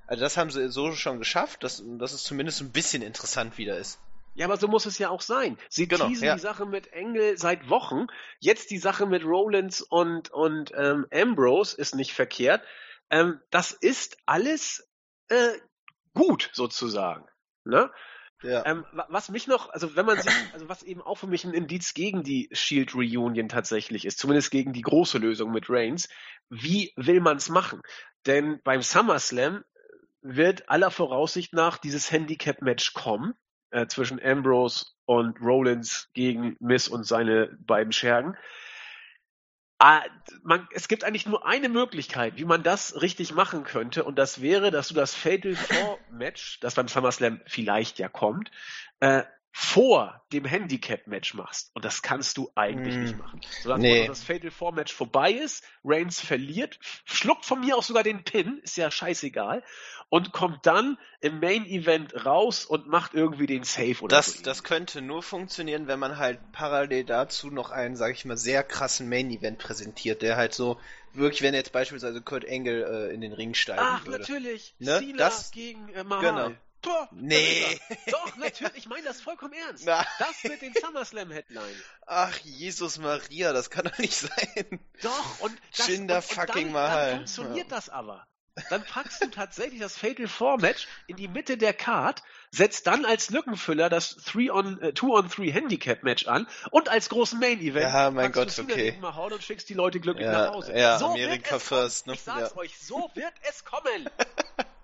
[0.06, 3.76] also das haben sie so schon geschafft, dass, dass es zumindest ein bisschen interessant wieder
[3.76, 3.98] ist.
[4.36, 5.56] Ja, aber so muss es ja auch sein.
[5.70, 6.34] Sie genau, teasen ja.
[6.34, 8.06] die Sache mit Engel seit Wochen.
[8.38, 12.62] Jetzt die Sache mit Rollins und, und ähm, Ambrose ist nicht verkehrt.
[13.08, 14.86] Ähm, das ist alles
[15.28, 15.52] äh,
[16.12, 17.24] gut sozusagen.
[17.64, 17.90] Ne?
[18.42, 18.66] Ja.
[18.66, 21.54] Ähm, was mich noch, also wenn man sich, also was eben auch für mich ein
[21.54, 26.10] Indiz gegen die Shield Reunion tatsächlich ist, zumindest gegen die große Lösung mit Reigns,
[26.50, 27.80] wie will man es machen?
[28.26, 29.64] Denn beim SummerSlam
[30.20, 33.34] wird aller Voraussicht nach dieses Handicap-Match kommen
[33.70, 38.36] äh, zwischen Ambrose und Rollins gegen Miss und seine beiden Schergen.
[39.78, 40.02] Ah,
[40.42, 44.40] man, es gibt eigentlich nur eine Möglichkeit, wie man das richtig machen könnte, und das
[44.40, 48.50] wäre, dass du das Fatal Four Match, das beim SummerSlam vielleicht ja kommt,
[49.00, 49.22] äh,
[49.58, 51.70] vor dem Handicap-Match machst.
[51.72, 53.00] Und das kannst du eigentlich mm.
[53.00, 53.40] nicht machen.
[53.62, 54.06] Solange nee.
[54.06, 58.76] das Fatal Four-Match vorbei ist, Reigns verliert, schluckt von mir auch sogar den Pin, ist
[58.76, 59.62] ja scheißegal,
[60.10, 64.42] und kommt dann im Main-Event raus und macht irgendwie den Save oder das, so.
[64.42, 68.62] Das könnte nur funktionieren, wenn man halt parallel dazu noch einen, sag ich mal, sehr
[68.62, 70.78] krassen Main-Event präsentiert, der halt so
[71.14, 74.22] wirklich, wenn jetzt beispielsweise Kurt Engel äh, in den Ring steigen Ach, würde.
[74.22, 74.74] Ach, natürlich.
[74.80, 75.14] Ne?
[75.16, 76.20] Das, gegen äh, Mahal.
[76.20, 76.56] Genau.
[76.82, 77.78] Boah, nee.
[78.10, 79.84] Doch, natürlich, ich meine das vollkommen ernst.
[79.86, 80.04] Na.
[80.18, 81.82] Das mit den SummerSlam-Headline.
[82.06, 84.80] Ach, Jesus Maria, das kann doch nicht sein.
[85.02, 87.10] Doch, und das, Jinder und, fucking und dann, Mahal.
[87.10, 87.76] Dann funktioniert ja.
[87.76, 88.26] das aber.
[88.70, 93.04] Dann packst du tatsächlich das Fatal Four Match in die Mitte der Card, setzt dann
[93.04, 97.38] als Lückenfüller das 3 on, äh, 2 on 3 Handicap Match an und als großen
[97.38, 98.96] Main Event ja, mein Gott, okay.
[99.00, 100.74] Mahal und schickst die Leute glücklich ja, nach Hause.
[100.74, 102.14] Ja, so Amerika first, ne?
[102.14, 102.56] Ich sag's ja.
[102.56, 104.08] euch, so wird es kommen.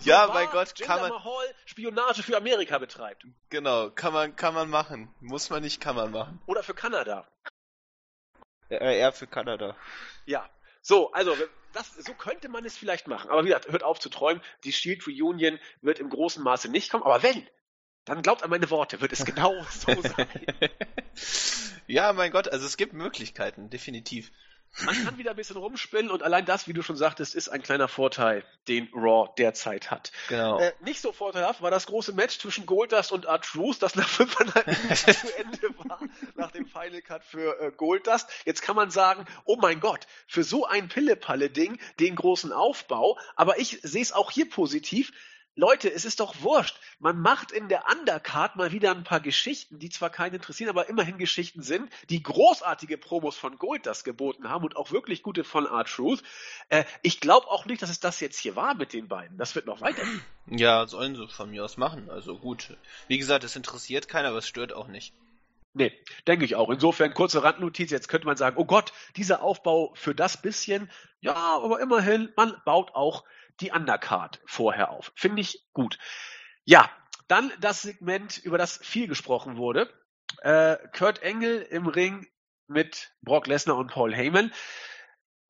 [0.00, 1.10] So ja, mein Gott, Jinder kann man.
[1.10, 3.24] Mahal Spionage für Amerika betreibt.
[3.50, 5.14] Genau, kann man, kann man machen.
[5.20, 6.40] Muss man nicht, kann man machen.
[6.46, 7.28] Oder für Kanada.
[8.68, 9.76] Äh, eher für Kanada.
[10.26, 10.48] Ja.
[10.82, 11.36] So, also,
[11.72, 13.30] das, so könnte man es vielleicht machen.
[13.30, 14.42] Aber wie gesagt, hört auf zu träumen.
[14.64, 17.04] Die Shield Reunion wird im großen Maße nicht kommen.
[17.04, 17.46] Aber wenn,
[18.04, 20.28] dann glaubt an meine Worte, wird es genau so sein.
[21.86, 24.32] ja, mein Gott, also es gibt Möglichkeiten, definitiv.
[24.84, 27.62] Man kann wieder ein bisschen rumspinnen und allein das, wie du schon sagtest, ist ein
[27.62, 30.12] kleiner Vorteil, den Raw derzeit hat.
[30.28, 30.58] Genau.
[30.58, 34.66] Äh, nicht so vorteilhaft war das große Match zwischen Goldust und R-Truth, das nach fünfeinhalb
[34.66, 36.00] Minuten zu Ende war,
[36.36, 38.28] nach dem Final Cut für äh, Goldust.
[38.44, 43.58] Jetzt kann man sagen, oh mein Gott, für so ein Pille-Palle-Ding, den großen Aufbau, aber
[43.58, 45.12] ich sehe es auch hier positiv,
[45.56, 46.78] Leute, es ist doch wurscht.
[47.00, 50.88] Man macht in der Undercard mal wieder ein paar Geschichten, die zwar keinen interessieren, aber
[50.88, 55.42] immerhin Geschichten sind, die großartige Promos von Gold das geboten haben und auch wirklich gute
[55.44, 56.22] von R-Truth.
[56.68, 59.38] Äh, ich glaube auch nicht, dass es das jetzt hier war mit den beiden.
[59.38, 60.22] Das wird noch weitergehen.
[60.46, 62.10] Ja, sollen sie von mir aus machen.
[62.10, 62.76] Also gut.
[63.08, 65.12] Wie gesagt, es interessiert keiner, aber es stört auch nicht.
[65.72, 65.92] Nee,
[66.26, 66.70] denke ich auch.
[66.70, 67.90] Insofern kurze Randnotiz.
[67.90, 70.90] Jetzt könnte man sagen, oh Gott, dieser Aufbau für das bisschen.
[71.20, 73.24] Ja, aber immerhin, man baut auch
[73.60, 75.12] die Undercard vorher auf.
[75.14, 75.98] Finde ich gut.
[76.64, 76.90] Ja,
[77.28, 79.92] dann das Segment, über das viel gesprochen wurde.
[80.42, 82.26] Äh, Kurt Engel im Ring
[82.66, 84.52] mit Brock Lesnar und Paul Heyman.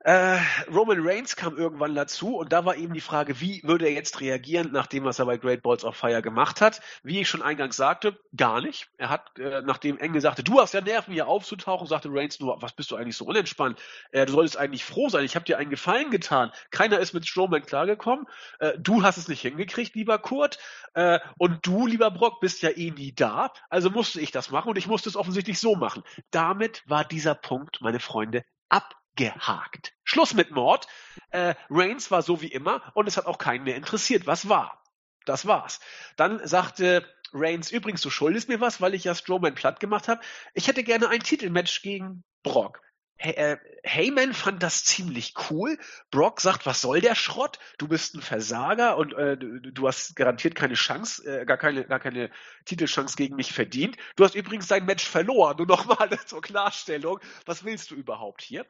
[0.02, 0.38] Äh,
[0.72, 4.22] Roman Reigns kam irgendwann dazu und da war eben die Frage, wie würde er jetzt
[4.22, 6.80] reagieren, nachdem was er bei Great Balls of Fire gemacht hat.
[7.02, 8.88] Wie ich schon eingangs sagte, gar nicht.
[8.96, 12.62] Er hat, äh, nachdem Engel sagte, du hast ja Nerven hier aufzutauchen, sagte Reigns nur,
[12.62, 13.78] was bist du eigentlich so unentspannt?
[14.10, 16.50] Äh, du solltest eigentlich froh sein, ich habe dir einen Gefallen getan.
[16.70, 18.24] Keiner ist mit Strowman klargekommen.
[18.58, 20.58] Äh, du hast es nicht hingekriegt, lieber Kurt.
[20.94, 23.52] Äh, und du, lieber Brock, bist ja eh nie da.
[23.68, 26.02] Also musste ich das machen und ich musste es offensichtlich so machen.
[26.30, 29.92] Damit war dieser Punkt, meine Freunde, ab abgehakt.
[30.04, 30.86] Schluss mit Mord.
[31.30, 34.26] Äh, Reigns war so wie immer und es hat auch keinen mehr interessiert.
[34.26, 34.82] Was war?
[35.26, 35.80] Das war's.
[36.16, 40.20] Dann sagte Reigns, übrigens, du schuldest mir was, weil ich ja Strowman platt gemacht habe.
[40.54, 42.80] Ich hätte gerne ein Titelmatch gegen Brock.
[43.22, 45.78] Hey, äh, Heyman fand das ziemlich cool.
[46.10, 47.58] Brock sagt, was soll der Schrott?
[47.76, 51.84] Du bist ein Versager und äh, du, du, hast garantiert keine Chance, äh, gar keine,
[51.84, 52.30] gar keine
[52.64, 53.98] Titelchance gegen mich verdient.
[54.16, 55.58] Du hast übrigens dein Match verloren.
[55.58, 57.20] Nur nochmal zur Klarstellung.
[57.44, 58.64] Was willst du überhaupt hier?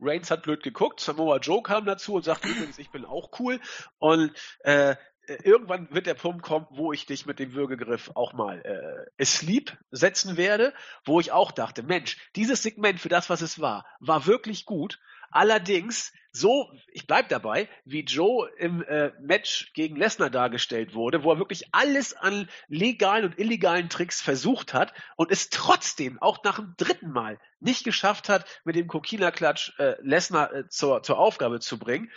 [0.00, 3.60] Reigns hat blöd geguckt, Samoa Joe kam dazu und sagte übrigens, ich bin auch cool.
[3.98, 4.96] Und äh,
[5.26, 9.76] irgendwann wird der Punkt kommen, wo ich dich mit dem Würgegriff auch mal äh, asleep
[9.90, 14.26] setzen werde, wo ich auch dachte, Mensch, dieses Segment für das, was es war, war
[14.26, 15.00] wirklich gut.
[15.34, 21.32] Allerdings, so, ich bleib dabei, wie Joe im äh, Match gegen Lesnar dargestellt wurde, wo
[21.32, 26.60] er wirklich alles an legalen und illegalen Tricks versucht hat und es trotzdem auch nach
[26.60, 31.58] dem dritten Mal nicht geschafft hat, mit dem Kokina-Klatsch äh, Lesnar äh, zur, zur Aufgabe
[31.58, 32.12] zu bringen,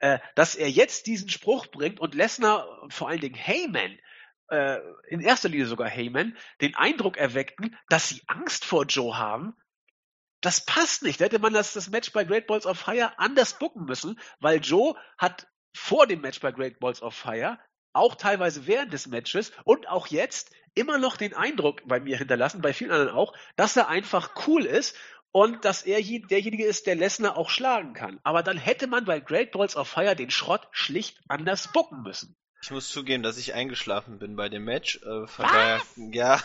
[0.00, 3.98] äh, dass er jetzt diesen Spruch bringt und Lesnar und vor allen Dingen Heyman
[4.50, 4.76] äh,
[5.08, 9.56] in erster Linie sogar Heyman, den Eindruck erweckten, dass sie Angst vor Joe haben.
[10.40, 11.20] Das passt nicht.
[11.20, 14.60] Da hätte man das, das Match bei Great Balls of Fire anders bucken müssen, weil
[14.60, 17.58] Joe hat vor dem Match bei Great Balls of Fire,
[17.92, 22.62] auch teilweise während des Matches und auch jetzt immer noch den Eindruck bei mir hinterlassen,
[22.62, 24.96] bei vielen anderen auch, dass er einfach cool ist
[25.32, 28.20] und dass er derjenige ist, der Lesnar auch schlagen kann.
[28.22, 32.36] Aber dann hätte man bei Great Balls of Fire den Schrott schlicht anders bucken müssen.
[32.62, 34.96] Ich muss zugeben, dass ich eingeschlafen bin bei dem Match.
[35.02, 35.80] Äh, von daher,
[36.12, 36.40] ja,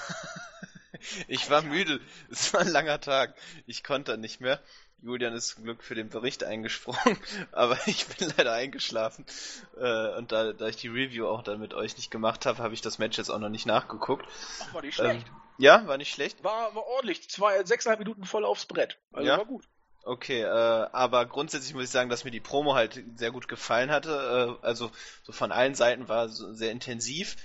[1.27, 1.99] ich war müde.
[2.29, 3.35] Es war ein langer Tag.
[3.65, 4.59] Ich konnte nicht mehr.
[5.03, 7.17] Julian ist zum Glück für den Bericht eingesprungen,
[7.51, 9.25] aber ich bin leider eingeschlafen.
[9.77, 12.73] Äh, und da, da ich die Review auch dann mit euch nicht gemacht habe, habe
[12.73, 14.25] ich das Match jetzt auch noch nicht nachgeguckt.
[14.61, 15.27] Ach, war nicht schlecht.
[15.27, 16.43] Ähm, ja, war nicht schlecht.
[16.43, 17.29] War, war ordentlich.
[17.29, 18.97] Zwei, sechseinhalb Minuten voll aufs Brett.
[19.11, 19.37] Also ja?
[19.37, 19.65] war gut.
[20.05, 23.91] Okay, äh, aber grundsätzlich muss ich sagen, dass mir die Promo halt sehr gut gefallen
[23.91, 24.57] hatte.
[24.61, 24.91] Äh, also
[25.23, 27.35] so von allen Seiten war so sehr intensiv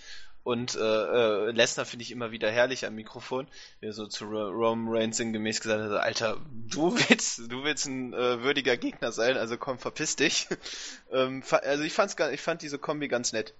[0.48, 3.46] und äh, äh, Lesnar finde ich immer wieder herrlich am Mikrofon,
[3.80, 8.14] wie er so zu Roman Reigns sinngemäß gesagt hat, Alter, du willst, du willst ein
[8.14, 10.48] äh, würdiger Gegner sein, also komm, verpiss dich.
[11.12, 13.52] ähm, also ich fand's ich fand diese Kombi ganz nett.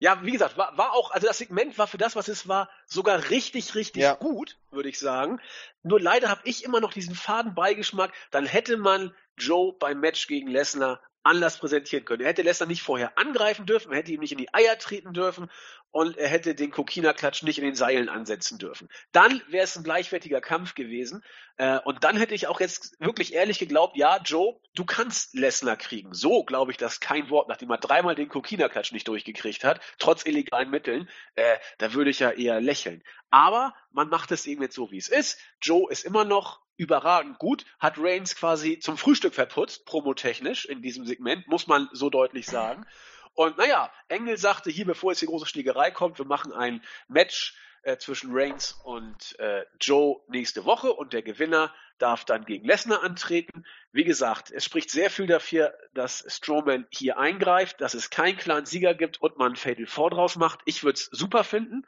[0.00, 2.68] Ja, wie gesagt, war, war auch, also das Segment war für das, was es war,
[2.86, 4.14] sogar richtig, richtig ja.
[4.14, 5.40] gut, würde ich sagen.
[5.84, 8.12] Nur leider habe ich immer noch diesen faden Beigeschmack.
[8.32, 12.22] Dann hätte man Joe beim Match gegen Lesnar anders präsentieren können.
[12.22, 15.12] Er hätte Lesnar nicht vorher angreifen dürfen, er hätte ihm nicht in die Eier treten
[15.12, 15.50] dürfen
[15.92, 18.88] und er hätte den Kokina-Klatsch nicht in den Seilen ansetzen dürfen.
[19.12, 21.24] Dann wäre es ein gleichwertiger Kampf gewesen.
[21.56, 25.76] Äh, und dann hätte ich auch jetzt wirklich ehrlich geglaubt, ja, Joe, du kannst Lesnar
[25.76, 26.14] kriegen.
[26.14, 30.24] So glaube ich das kein Wort, nachdem er dreimal den Kokina-Klatsch nicht durchgekriegt hat, trotz
[30.24, 31.08] illegalen Mitteln.
[31.34, 33.02] Äh, da würde ich ja eher lächeln.
[33.30, 35.38] Aber man macht es eben jetzt so, wie es ist.
[35.60, 41.04] Joe ist immer noch überragend gut, hat Reigns quasi zum Frühstück verputzt, promotechnisch in diesem
[41.04, 42.86] Segment, muss man so deutlich sagen.
[43.34, 47.56] Und naja, Engel sagte hier, bevor jetzt die große Schlägerei kommt, wir machen ein Match
[47.82, 53.02] äh, zwischen Reigns und äh, Joe nächste Woche und der Gewinner darf dann gegen Lesnar
[53.02, 53.64] antreten.
[53.92, 58.66] Wie gesagt, es spricht sehr viel dafür, dass Strowman hier eingreift, dass es keinen klaren
[58.66, 60.60] Sieger gibt und man Fatal Four draus macht.
[60.64, 61.86] Ich würde es super finden,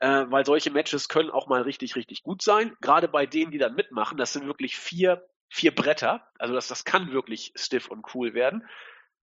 [0.00, 2.76] äh, weil solche Matches können auch mal richtig, richtig gut sein.
[2.80, 6.26] Gerade bei denen, die dann mitmachen, das sind wirklich vier, vier Bretter.
[6.38, 8.66] Also das, das kann wirklich stiff und cool werden.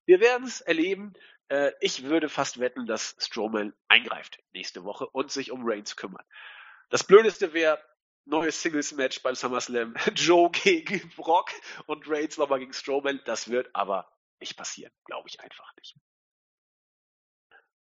[0.06, 1.14] Wir werden es erleben.
[1.50, 6.26] Äh, ich würde fast wetten, dass Strowman eingreift nächste Woche und sich um Reigns kümmert.
[6.90, 7.82] Das Blödeste wäre,
[8.26, 9.96] neues Singles-Match beim SummerSlam.
[10.16, 11.52] Joe gegen Brock
[11.86, 13.22] und Reigns nochmal gegen Strowman.
[13.26, 14.92] Das wird aber nicht passieren.
[15.06, 15.96] Glaube ich einfach nicht.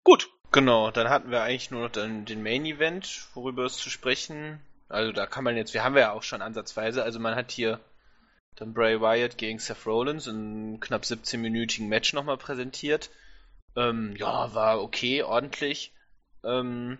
[0.05, 0.29] Gut.
[0.51, 4.61] Genau, dann hatten wir eigentlich nur noch den, den Main Event, worüber es zu sprechen.
[4.89, 7.81] Also da kann man jetzt, wir haben ja auch schon ansatzweise, also man hat hier
[8.57, 13.11] dann Bray Wyatt gegen Seth Rollins in knapp 17-minütigen Match nochmal präsentiert.
[13.77, 15.95] Ähm, ja, war okay, ordentlich.
[16.45, 16.99] Ähm,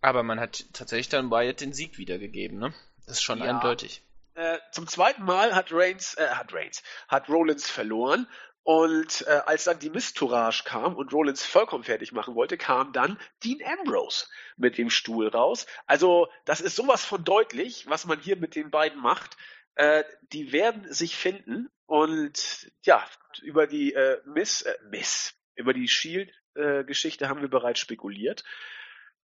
[0.00, 2.74] aber man hat tatsächlich dann Wyatt den Sieg wiedergegeben, ne?
[3.06, 3.46] Das ist schon ja.
[3.46, 4.02] eindeutig.
[4.34, 8.26] Äh, zum zweiten Mal hat Reigns, äh, hat Reigns, hat Rollins verloren.
[8.62, 13.18] Und äh, als dann die Mistourage kam und Rollins vollkommen fertig machen wollte, kam dann
[13.42, 14.26] Dean Ambrose
[14.56, 15.66] mit dem Stuhl raus.
[15.86, 19.36] Also das ist sowas von deutlich, was man hier mit den beiden macht.
[19.76, 23.04] Äh, die werden sich finden und ja,
[23.42, 28.44] über die äh, Miss, äh, Miss, über die Shield-Geschichte haben wir bereits spekuliert.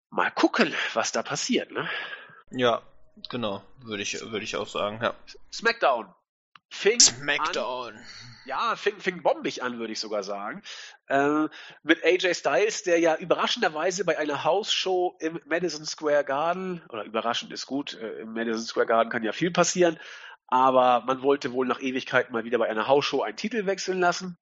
[0.10, 1.90] Mal gucken, was da passiert, ne?
[2.52, 2.82] Ja,
[3.30, 5.16] genau, würde ich, würde ich auch sagen, ja.
[5.52, 6.14] SmackDown.
[6.70, 7.94] Fing Smackdown.
[7.94, 8.06] An,
[8.46, 10.64] ja, fing, fing bombig an, würde ich sogar sagen.
[11.08, 11.48] Äh,
[11.84, 17.52] mit AJ Styles, der ja überraschenderweise bei einer Hausshow im Madison Square Garden, oder überraschend
[17.52, 20.00] ist gut, äh, im Madison Square Garden kann ja viel passieren,
[20.48, 24.38] aber man wollte wohl nach Ewigkeiten mal wieder bei einer Hausshow einen Titel wechseln lassen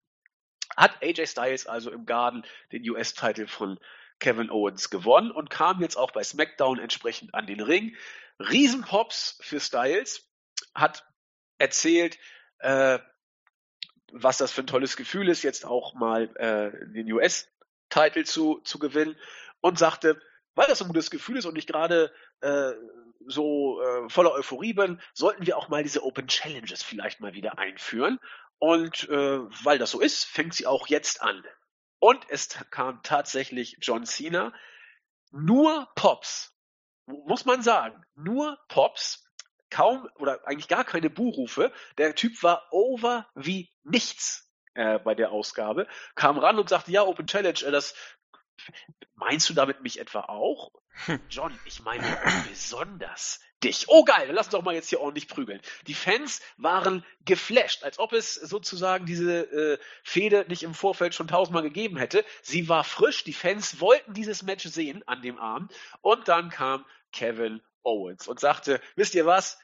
[0.78, 3.80] hat AJ Styles also im Garden den US-Titel von
[4.19, 7.95] Kevin Owens gewonnen und kam jetzt auch bei SmackDown entsprechend an den Ring.
[8.39, 10.28] Riesenpops für Styles,
[10.74, 11.05] hat
[11.57, 12.17] erzählt,
[12.59, 12.99] äh,
[14.11, 18.80] was das für ein tolles Gefühl ist, jetzt auch mal äh, den US-Titel zu, zu
[18.80, 19.15] gewinnen
[19.61, 20.22] und sagte,
[20.55, 22.11] weil das ein gutes Gefühl ist und ich gerade
[22.41, 22.72] äh,
[23.28, 27.57] so äh, voller Euphorie bin, sollten wir auch mal diese Open Challenges vielleicht mal wieder
[27.57, 28.19] einführen.
[28.62, 31.43] Und äh, weil das so ist, fängt sie auch jetzt an.
[31.97, 34.53] Und es kam tatsächlich John Cena.
[35.32, 36.55] Nur Pops,
[37.07, 39.26] muss man sagen, nur Pops,
[39.72, 41.74] kaum oder eigentlich gar keine Buhrufe.
[41.97, 45.88] Der Typ war over wie nichts äh, bei der Ausgabe.
[46.14, 47.95] Kam ran und sagte, ja, Open Challenge, äh, das
[49.16, 50.72] Meinst du damit mich etwa auch?
[51.05, 51.20] Hm.
[51.30, 52.03] John, ich meine
[52.49, 53.86] besonders dich.
[53.88, 55.62] Oh geil, dann lass uns doch mal jetzt hier ordentlich prügeln.
[55.88, 61.28] Die Fans waren geflasht, als ob es sozusagen diese äh, Fehde nicht im Vorfeld schon
[61.28, 62.26] tausendmal gegeben hätte.
[62.41, 66.86] Sie war frisch, die Fans wollten dieses Match sehen an dem Abend und dann kam
[67.12, 69.59] Kevin Owens und sagte, wisst ihr was?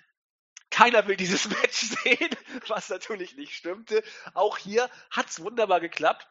[0.69, 2.29] Keiner will dieses Match sehen,
[2.67, 4.03] was natürlich nicht stimmte.
[4.33, 6.27] Auch hier hat's wunderbar geklappt.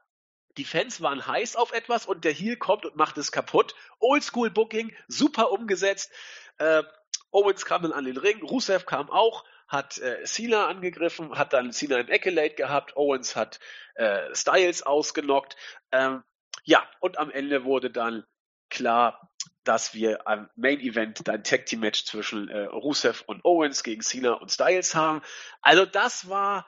[0.56, 3.74] Die Fans waren heiß auf etwas und der Heel kommt und macht es kaputt.
[4.00, 6.10] Oldschool Booking, super umgesetzt.
[6.58, 6.82] Äh,
[7.30, 11.72] Owens kam dann an den Ring, Rusev kam auch, hat äh, Cena angegriffen, hat dann
[11.72, 13.60] Cena im Accolade gehabt, Owens hat
[13.94, 15.56] äh, Styles ausgenockt.
[15.92, 16.22] Ähm,
[16.64, 18.24] ja, und am Ende wurde dann
[18.70, 19.30] klar,
[19.64, 24.00] dass wir am Main Event ein Tag Team Match zwischen äh, Rusev und Owens gegen
[24.00, 25.22] Cena und Styles haben.
[25.60, 26.66] Also das war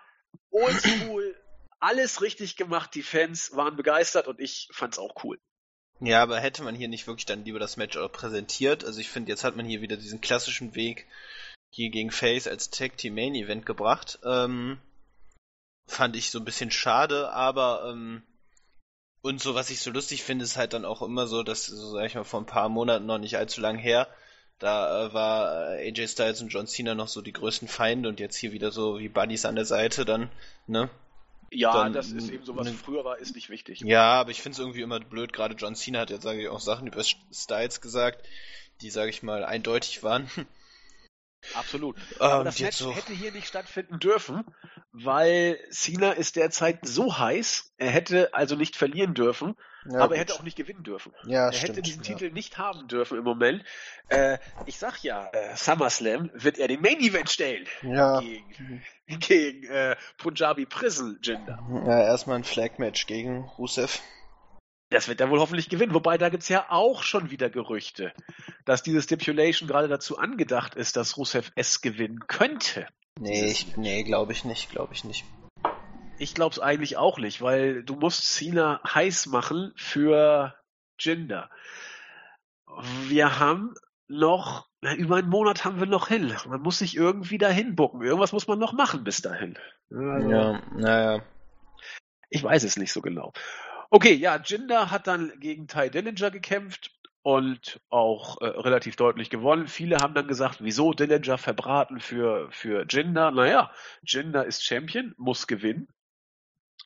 [0.50, 1.27] oldschool,
[1.80, 2.94] alles richtig gemacht.
[2.94, 5.38] Die Fans waren begeistert und ich fand's auch cool.
[6.00, 8.84] Ja, aber hätte man hier nicht wirklich dann lieber das Match auch präsentiert?
[8.84, 11.06] Also ich finde, jetzt hat man hier wieder diesen klassischen Weg
[11.70, 14.18] hier gegen Face als Tag Team Main Event gebracht.
[14.24, 14.78] Ähm,
[15.86, 18.22] fand ich so ein bisschen schade, aber ähm,
[19.22, 21.92] und so, was ich so lustig finde, ist halt dann auch immer so, dass, so
[21.92, 24.06] sag ich mal, vor ein paar Monaten noch nicht allzu lang her,
[24.58, 28.20] da äh, war äh, AJ Styles und John Cena noch so die größten Feinde und
[28.20, 30.30] jetzt hier wieder so wie Buddies an der Seite dann,
[30.66, 30.88] ne?
[31.50, 33.80] Ja, dann, das ist eben so, was ne, früher war, ist nicht wichtig.
[33.80, 35.32] Ja, aber ich finde es irgendwie immer blöd.
[35.32, 38.26] Gerade John Cena hat jetzt, sage ich, auch Sachen über Styles gesagt,
[38.80, 40.30] die, sage ich mal, eindeutig waren.
[41.54, 41.96] Absolut.
[42.18, 42.92] Aber das Match so...
[42.92, 44.44] hätte hier nicht stattfinden dürfen,
[44.92, 49.56] weil Cena ist derzeit so heiß, er hätte also nicht verlieren dürfen,
[49.86, 51.12] ja, aber er hätte auch nicht gewinnen dürfen.
[51.24, 52.14] Ja, er stimmt, hätte diesen ja.
[52.14, 53.64] Titel nicht haben dürfen im Moment.
[54.08, 57.66] Äh, ich sag ja, äh, SummerSlam wird er den Main Event stellen.
[57.82, 58.20] Ja.
[58.20, 61.58] Gegen, gegen äh, Punjabi Prison Jinder.
[61.86, 64.00] Ja, erstmal ein Flag Match gegen Rusev.
[64.90, 65.94] Das wird er wohl hoffentlich gewinnen.
[65.94, 68.12] Wobei da gibt's ja auch schon wieder Gerüchte,
[68.64, 72.86] dass diese Stipulation gerade dazu angedacht ist, dass Rusev es gewinnen könnte.
[73.20, 75.24] Nee, ich, nee, glaube ich nicht, glaube ich nicht.
[76.18, 80.54] Ich glaube es eigentlich auch nicht, weil du musst Cena heiß machen für
[80.98, 81.50] Jinder.
[83.06, 83.74] Wir haben
[84.08, 84.66] noch,
[84.96, 86.34] über einen Monat haben wir noch hin.
[86.48, 88.02] Man muss sich irgendwie dahin bucken.
[88.02, 89.58] Irgendwas muss man noch machen bis dahin.
[89.90, 91.22] Also, ja, naja.
[92.30, 93.32] Ich weiß es nicht so genau.
[93.90, 96.90] Okay, ja, Jinder hat dann gegen Ty Dillinger gekämpft
[97.22, 99.66] und auch äh, relativ deutlich gewonnen.
[99.66, 103.30] Viele haben dann gesagt, wieso Dillinger verbraten für, für Jinder?
[103.30, 103.70] Naja,
[104.02, 105.88] Jinder ist Champion, muss gewinnen.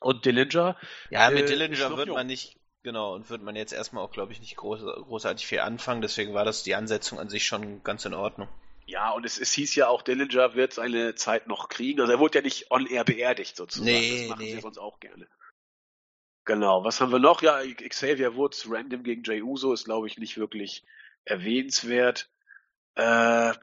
[0.03, 0.77] Und Dillinger.
[1.09, 4.33] Ja, mit äh, Dillinger wird man nicht, genau, und wird man jetzt erstmal auch, glaube
[4.33, 6.01] ich, nicht groß, großartig viel anfangen.
[6.01, 8.49] Deswegen war das die Ansetzung an sich schon ganz in Ordnung.
[8.85, 12.01] Ja, und es, es hieß ja auch, Dillinger wird seine Zeit noch kriegen.
[12.01, 13.89] Also er wurde ja nicht on-air beerdigt sozusagen.
[13.89, 14.55] Nee, das machen nee.
[14.55, 15.27] sie sonst auch gerne.
[16.45, 17.41] Genau, was haben wir noch?
[17.41, 20.83] Ja, Xavier Woods, random gegen Jay Uso, ist glaube ich nicht wirklich
[21.23, 22.29] erwähnenswert.
[22.95, 23.53] Äh,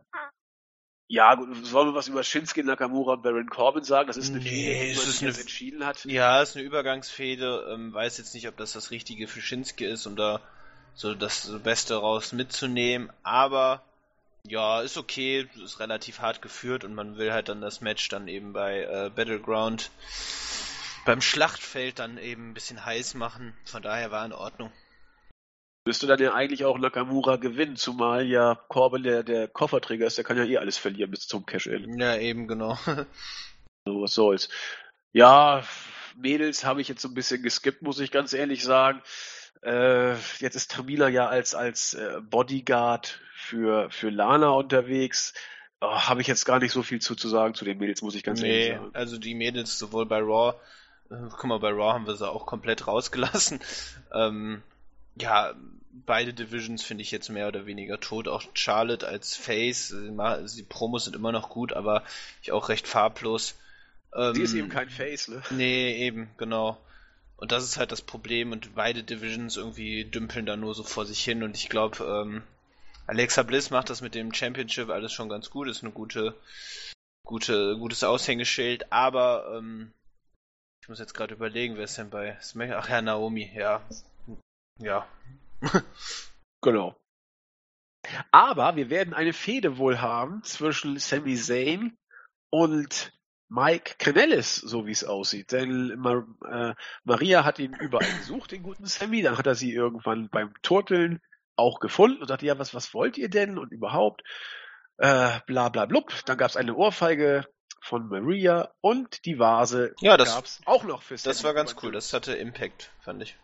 [1.10, 4.06] ja, gut, wollen wir was über Shinsuke Nakamura und Baron Corbin sagen?
[4.06, 6.04] Das ist eine nee, Fehde, die man eine, entschieden hat.
[6.04, 7.68] Ja, ist eine Übergangsfehde.
[7.68, 10.40] Ähm, weiß jetzt nicht, ob das das Richtige für Shinsuke ist, um da
[10.94, 13.10] so das Beste raus mitzunehmen.
[13.24, 13.82] Aber
[14.44, 18.28] ja, ist okay, ist relativ hart geführt und man will halt dann das Match dann
[18.28, 19.90] eben bei äh, Battleground
[21.06, 23.52] beim Schlachtfeld dann eben ein bisschen heiß machen.
[23.64, 24.70] Von daher war in Ordnung.
[25.84, 30.24] Müsste dann ja eigentlich auch Nakamura gewinnen, zumal ja Corbin der, der Kofferträger ist, der
[30.24, 31.98] kann ja eh alles verlieren bis zum Cash-In.
[31.98, 32.74] Ja, eben, genau.
[33.86, 34.50] so, was soll's.
[35.12, 35.62] Ja,
[36.16, 39.00] Mädels habe ich jetzt so ein bisschen geskippt, muss ich ganz ehrlich sagen.
[39.62, 45.32] Äh, jetzt ist Tamila ja als, als äh, Bodyguard für, für Lana unterwegs.
[45.80, 48.14] Oh, habe ich jetzt gar nicht so viel zu, zu sagen zu den Mädels, muss
[48.14, 48.90] ich ganz nee, ehrlich sagen.
[48.94, 50.54] Also die Mädels sowohl bei Raw
[51.10, 53.60] äh, guck mal, bei Raw haben wir sie auch komplett rausgelassen.
[54.12, 54.62] Ähm,
[55.20, 55.54] ja,
[55.92, 58.28] beide Divisions finde ich jetzt mehr oder weniger tot.
[58.28, 62.04] Auch Charlotte als Face, die Promos sind immer noch gut, aber
[62.42, 63.54] ich auch recht farblos.
[64.14, 65.42] Ähm, Sie ist eben kein Face, ne?
[65.50, 66.78] Nee, eben, genau.
[67.36, 71.06] Und das ist halt das Problem und beide Divisions irgendwie dümpeln da nur so vor
[71.06, 72.42] sich hin und ich glaube, ähm,
[73.06, 76.34] Alexa Bliss macht das mit dem Championship alles schon ganz gut, ist eine gute,
[77.24, 79.92] gute, gutes Aushängeschild, aber ähm,
[80.82, 82.72] ich muss jetzt gerade überlegen, wer ist denn bei Smack?
[82.72, 83.82] Ach ja, Naomi, ja.
[84.80, 85.06] Ja.
[86.62, 86.96] genau.
[88.32, 91.96] Aber wir werden eine Fehde wohl haben zwischen Sami Zayn
[92.50, 93.12] und
[93.48, 95.52] Mike Canellis, so wie es aussieht.
[95.52, 96.74] Denn Mar äh,
[97.04, 99.22] Maria hat ihn überall gesucht, den guten Sammy.
[99.22, 101.20] Dann hat er sie irgendwann beim Turteln
[101.56, 103.58] auch gefunden und sagte, ja, was, was wollt ihr denn?
[103.58, 104.22] Und überhaupt,
[104.98, 106.12] äh, bla bla blub.
[106.26, 107.44] Dann gab es eine Ohrfeige
[107.82, 111.92] von Maria und die Vase ja, das gab's auch noch für Das war ganz cool,
[111.92, 113.36] das hatte Impact, fand ich.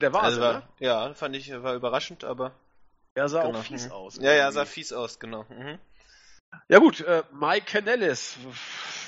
[0.00, 0.62] Der war, also war ne?
[0.78, 2.52] Ja, fand ich, war überraschend, aber.
[3.14, 3.58] Er sah genau.
[3.58, 3.92] auch fies mhm.
[3.92, 4.16] aus.
[4.16, 5.44] Ja, ja, sah fies aus, genau.
[5.48, 5.78] Mhm.
[6.68, 8.36] Ja gut, äh, Mike Canellis.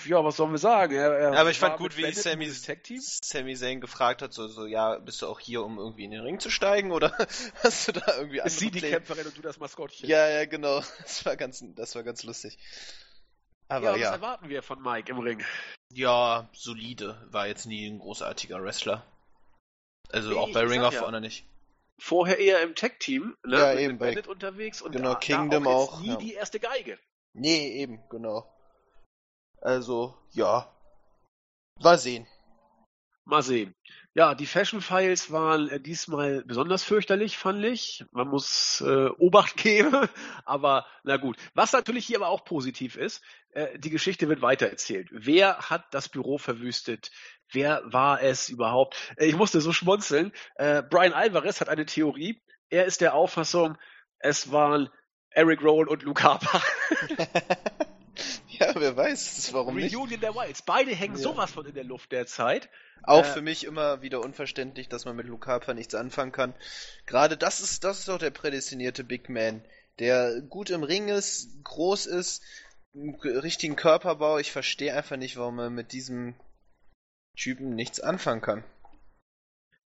[0.04, 0.94] Ja, was sollen wir sagen?
[0.94, 4.98] Er, er aber ich fand gut, wie Sammy, Sammy Zayn gefragt hat, so, so, ja,
[4.98, 7.16] bist du auch hier, um irgendwie in den Ring zu steigen oder
[7.62, 8.96] hast du da irgendwie andere Sie die Pläne?
[8.96, 10.08] Kämpferin und du das Maskottchen.
[10.08, 10.82] Ja, ja, genau.
[11.02, 12.58] Das war ganz, das war ganz lustig.
[13.68, 14.06] Aber ja, ja.
[14.06, 15.44] was erwarten wir von Mike im Ring?
[15.92, 17.26] Ja, solide.
[17.30, 19.04] War jetzt nie ein großartiger Wrestler.
[20.12, 21.02] Also nee, auch bei Ring of ja.
[21.02, 21.46] Honor nicht.
[21.98, 23.56] Vorher eher im Tech-Team, ne?
[23.56, 26.16] Ja, eben bei unterwegs und genau, da, Kingdom da auch, auch nie ja.
[26.16, 26.98] die erste Geige.
[27.32, 28.52] Nee, eben, genau.
[29.60, 30.70] Also, ja.
[31.80, 32.26] Mal sehen.
[33.24, 33.74] Mal sehen.
[34.14, 38.04] Ja, die Fashion Files waren äh, diesmal besonders fürchterlich, fand ich.
[38.10, 40.08] Man muss äh, Obacht geben,
[40.44, 41.36] aber na gut.
[41.54, 43.22] Was natürlich hier aber auch positiv ist,
[43.52, 45.08] äh, die Geschichte wird weitererzählt.
[45.10, 47.10] Wer hat das Büro verwüstet?
[47.50, 48.96] Wer war es überhaupt?
[49.16, 50.32] Äh, ich musste so schmunzeln.
[50.56, 52.42] Äh, Brian Alvarez hat eine Theorie.
[52.70, 53.76] Er ist der Auffassung,
[54.18, 54.88] es waren
[55.30, 56.62] Eric Roll und Luke Harper.
[58.48, 59.96] ja, wer weiß, warum Reunion nicht.
[59.96, 60.62] Reunion der Wilds.
[60.62, 61.22] Beide hängen ja.
[61.22, 62.70] sowas von in der Luft derzeit.
[63.02, 66.54] Auch äh, für mich immer wieder unverständlich, dass man mit Luke Harper nichts anfangen kann.
[67.06, 69.62] Gerade das ist, das ist doch der prädestinierte Big Man,
[69.98, 72.42] der gut im Ring ist, groß ist,
[72.94, 74.38] einen richtigen Körperbau.
[74.38, 76.34] Ich verstehe einfach nicht, warum man mit diesem
[77.36, 78.64] Typen nichts anfangen kann.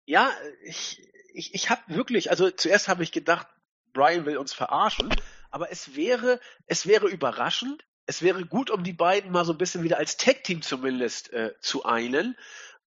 [0.06, 0.30] Ja,
[0.64, 1.02] ich,
[1.32, 3.46] ich, ich habe wirklich, also zuerst habe ich gedacht,
[3.92, 5.14] Brian will uns verarschen,
[5.50, 9.58] aber es wäre, es wäre überraschend, es wäre gut, um die beiden mal so ein
[9.58, 12.36] bisschen wieder als Tag-Team zumindest äh, zu einen.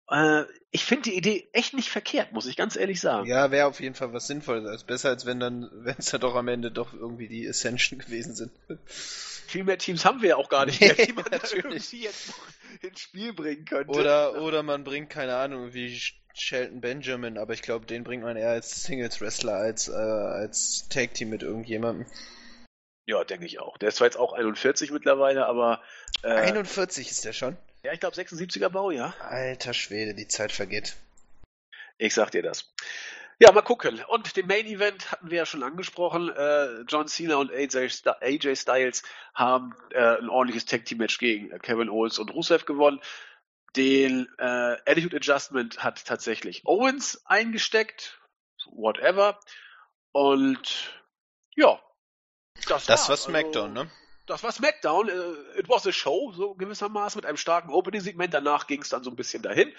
[0.09, 3.27] Äh, ich finde die Idee echt nicht verkehrt, muss ich ganz ehrlich sagen.
[3.27, 4.83] Ja, wäre auf jeden Fall was Sinnvolles.
[4.83, 8.35] Besser, als wenn dann, wenn es ja doch am Ende doch irgendwie die Ascension gewesen
[8.35, 8.51] sind.
[9.51, 12.33] Viel mehr Teams haben wir ja auch gar nicht mehr, die man irgendwie jetzt
[12.81, 13.91] ins Spiel bringen könnte.
[13.91, 16.01] Oder, oder man bringt, keine Ahnung, wie
[16.33, 21.29] Shelton Benjamin, aber ich glaube, den bringt man eher als Singles-Wrestler als, äh, als Tag-Team
[21.29, 22.05] mit irgendjemandem.
[23.05, 23.77] Ja, denke ich auch.
[23.77, 25.81] Der ist zwar jetzt auch 41 mittlerweile, aber.
[26.23, 27.57] Äh, 41 ist der schon?
[27.83, 29.13] Ja, ich glaube 76er Bau, ja.
[29.19, 30.95] Alter Schwede, die Zeit vergeht.
[31.97, 32.73] Ich sag dir das.
[33.41, 34.03] Ja, mal gucken.
[34.07, 36.29] Und den Main Event hatten wir ja schon angesprochen.
[36.29, 37.89] Äh, John Cena und AJ,
[38.21, 39.01] AJ Styles
[39.33, 43.01] haben äh, ein ordentliches Tag Team Match gegen Kevin Owens und Rusev gewonnen.
[43.75, 48.21] Den äh, Attitude Adjustment hat tatsächlich Owens eingesteckt.
[48.73, 49.39] Whatever.
[50.11, 50.93] Und
[51.55, 51.81] ja.
[52.67, 53.91] Das, das war SmackDown, also, ne?
[54.27, 55.09] Das war SmackDown.
[55.09, 58.35] Äh, it was a show, so gewissermaßen, mit einem starken Opening-Segment.
[58.35, 59.73] Danach ging es dann so ein bisschen dahin.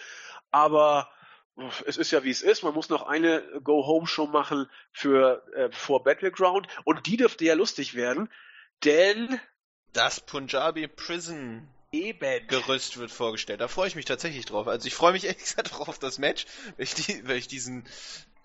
[0.50, 1.08] Aber
[1.86, 2.62] es ist ja wie es ist.
[2.62, 6.66] Man muss noch eine Go-Home-Show machen für äh, vor Battleground.
[6.84, 8.28] Und die dürfte ja lustig werden,
[8.84, 9.40] denn
[9.92, 12.46] das Punjabi Prison Eben.
[12.46, 13.60] Gerüst wird vorgestellt.
[13.60, 14.66] Da freue ich mich tatsächlich drauf.
[14.66, 16.46] Also ich freue mich ehrlich gesagt drauf auf das Match,
[16.76, 17.86] weil ich, die, weil ich diesen,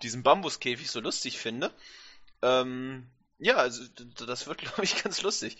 [0.02, 1.72] diesen Bambuskäfig so lustig finde.
[2.42, 3.84] Ähm, ja, also
[4.26, 5.56] das wird, glaube ich, ganz lustig.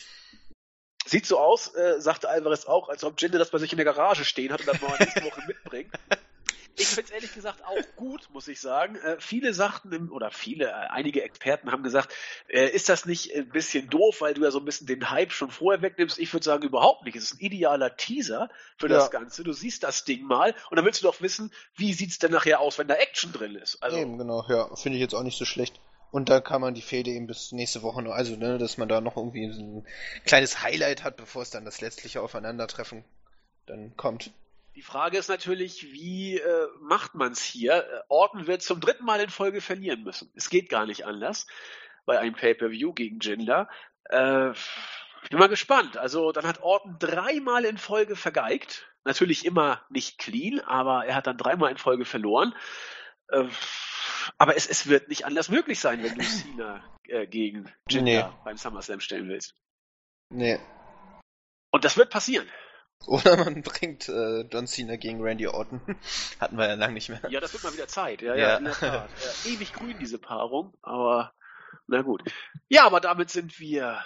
[1.06, 3.86] Sieht so aus, äh, sagte Alvarez auch, als ob Jinder das bei sich in der
[3.86, 5.94] Garage stehen hat und das mal nächste Woche mitbringt.
[6.78, 8.96] Ich finde es ehrlich gesagt auch gut, muss ich sagen.
[8.96, 12.14] Äh, viele sagten, oder viele, äh, einige Experten haben gesagt,
[12.48, 15.32] äh, ist das nicht ein bisschen doof, weil du ja so ein bisschen den Hype
[15.32, 16.18] schon vorher wegnimmst?
[16.18, 17.16] Ich würde sagen, überhaupt nicht.
[17.16, 18.96] Es ist ein idealer Teaser für ja.
[18.96, 19.44] das Ganze.
[19.44, 22.32] Du siehst das Ding mal und dann willst du doch wissen, wie sieht es denn
[22.32, 23.82] nachher aus, wenn da Action drin ist.
[23.82, 24.74] Also, Eben, genau, ja.
[24.76, 25.80] Finde ich jetzt auch nicht so schlecht.
[26.10, 28.88] Und da kann man die Fäde eben bis nächste Woche noch, also ne, dass man
[28.88, 29.86] da noch irgendwie so ein
[30.24, 33.04] kleines Highlight hat, bevor es dann das letztliche Aufeinandertreffen
[33.66, 34.32] dann kommt.
[34.78, 37.78] Die Frage ist natürlich, wie äh, macht man es hier?
[37.78, 40.30] Äh, Orton wird zum dritten Mal in Folge verlieren müssen.
[40.36, 41.48] Es geht gar nicht anders
[42.06, 43.68] bei einem Pay-per-View gegen Jinder.
[44.08, 45.96] Äh, ich bin mal gespannt.
[45.96, 48.88] Also dann hat Orton dreimal in Folge vergeigt.
[49.02, 52.54] Natürlich immer nicht clean, aber er hat dann dreimal in Folge verloren.
[53.32, 53.48] Äh,
[54.36, 58.44] aber es, es wird nicht anders möglich sein, wenn du Cena äh, gegen Jinder nee.
[58.44, 59.56] beim SummerSlam stellen willst.
[60.28, 60.60] Nee.
[61.72, 62.48] Und das wird passieren.
[63.06, 65.80] Oder man bringt äh, John Cena gegen Randy Orton.
[66.40, 67.20] Hatten wir ja lange nicht mehr.
[67.30, 68.22] Ja, das wird mal wieder Zeit.
[68.22, 68.56] Ja, ja, ja.
[68.56, 69.10] in der Tat.
[69.44, 70.74] Ja, ewig grün, diese Paarung.
[70.82, 71.32] Aber,
[71.86, 72.22] na gut.
[72.68, 74.04] Ja, aber damit sind wir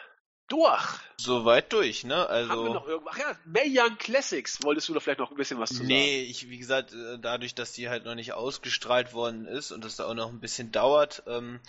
[0.48, 1.00] durch.
[1.16, 2.26] Soweit durch, ne?
[2.28, 2.50] Also.
[2.50, 3.14] Haben wir noch irgendwas?
[3.16, 4.62] Ach ja, May Young Classics.
[4.62, 5.88] Wolltest du da vielleicht noch ein bisschen was zu sagen?
[5.88, 9.84] Nee, ich, wie gesagt, äh, dadurch, dass die halt noch nicht ausgestrahlt worden ist und
[9.84, 11.60] das da auch noch ein bisschen dauert, ähm,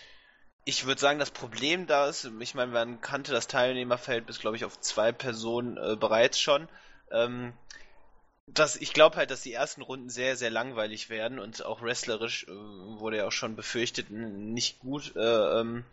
[0.66, 4.56] ich würde sagen, das Problem da ist, ich meine, man kannte das Teilnehmerfeld bis, glaube
[4.56, 6.70] ich, auf zwei Personen äh, bereits schon.
[7.14, 7.54] Ähm,
[8.48, 12.44] das, ich glaube halt, dass die ersten Runden sehr, sehr langweilig werden und auch wrestlerisch
[12.44, 15.86] äh, wurde ja auch schon befürchtet, nicht gut äh, ähm,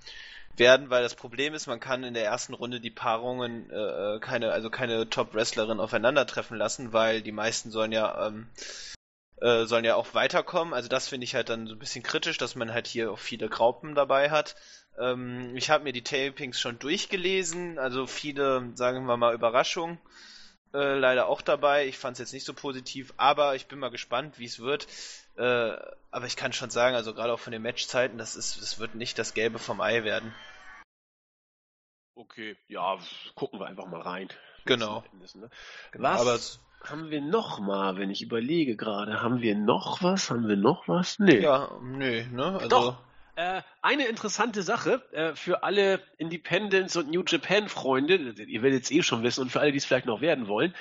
[0.57, 4.53] werden, weil das Problem ist, man kann in der ersten Runde die Paarungen äh, keine,
[4.53, 8.49] also keine Top-Wrestlerin aufeinandertreffen lassen, weil die meisten sollen ja ähm,
[9.41, 10.75] äh, sollen ja auch weiterkommen.
[10.75, 13.19] Also das finde ich halt dann so ein bisschen kritisch, dass man halt hier auch
[13.19, 14.55] viele Graupen dabei hat.
[14.99, 19.99] Ähm, ich habe mir die Tapings schon durchgelesen, also viele, sagen wir mal, Überraschungen.
[20.73, 21.87] Äh, leider auch dabei.
[21.87, 24.87] Ich fand es jetzt nicht so positiv, aber ich bin mal gespannt, wie es wird.
[25.37, 25.77] Äh,
[26.11, 28.95] aber ich kann schon sagen, also gerade auch von den Matchzeiten, das ist, das wird
[28.95, 30.33] nicht das Gelbe vom Ei werden.
[32.15, 32.99] Okay, ja,
[33.35, 34.29] gucken wir einfach mal rein.
[34.67, 35.03] Genau.
[35.35, 35.51] ne?
[35.91, 36.39] genau was aber
[36.89, 40.31] haben wir noch mal, wenn ich überlege gerade, haben wir noch was?
[40.31, 41.19] Haben wir noch was?
[41.19, 41.41] Nee.
[41.41, 42.59] Ja, nee, ne?
[42.59, 42.99] Also Doch.
[43.41, 48.91] Äh, eine interessante Sache äh, für alle Independence und New Japan Freunde, ihr werdet es
[48.91, 50.75] eh schon wissen und für alle, die es vielleicht noch werden wollen,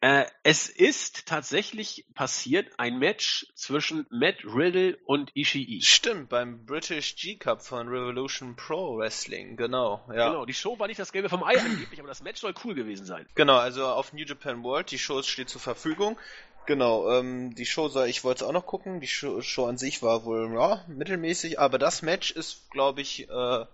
[0.00, 5.82] äh, es ist tatsächlich passiert ein Match zwischen Matt Riddle und Ishii.
[5.82, 10.02] Stimmt, beim British G-Cup von Revolution Pro Wrestling, genau.
[10.08, 10.30] Ja.
[10.30, 12.74] Genau, die Show war nicht das Gelbe vom Ei angeblich, aber das Match soll cool
[12.74, 13.28] gewesen sein.
[13.34, 16.18] Genau, also auf New Japan World, die Show steht zur Verfügung.
[16.66, 19.78] Genau, ähm, die Show soll, ich wollte es auch noch gucken, die Show, Show, an
[19.78, 23.66] sich war wohl, ja, mittelmäßig, aber das Match ist, glaube ich, äh,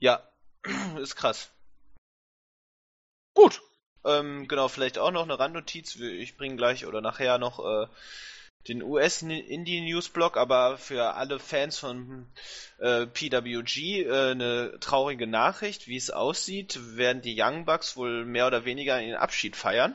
[0.00, 0.28] ja,
[1.00, 1.50] ist krass.
[3.34, 3.62] Gut,
[4.04, 5.96] ähm, genau, vielleicht auch noch eine Randnotiz.
[5.96, 7.86] Ich bringe gleich oder nachher noch äh,
[8.68, 12.26] den US-Indie-News-Blog, aber für alle Fans von
[12.78, 15.88] äh, PWG äh, eine traurige Nachricht.
[15.88, 19.94] Wie es aussieht, werden die Young Bucks wohl mehr oder weniger ihren Abschied feiern.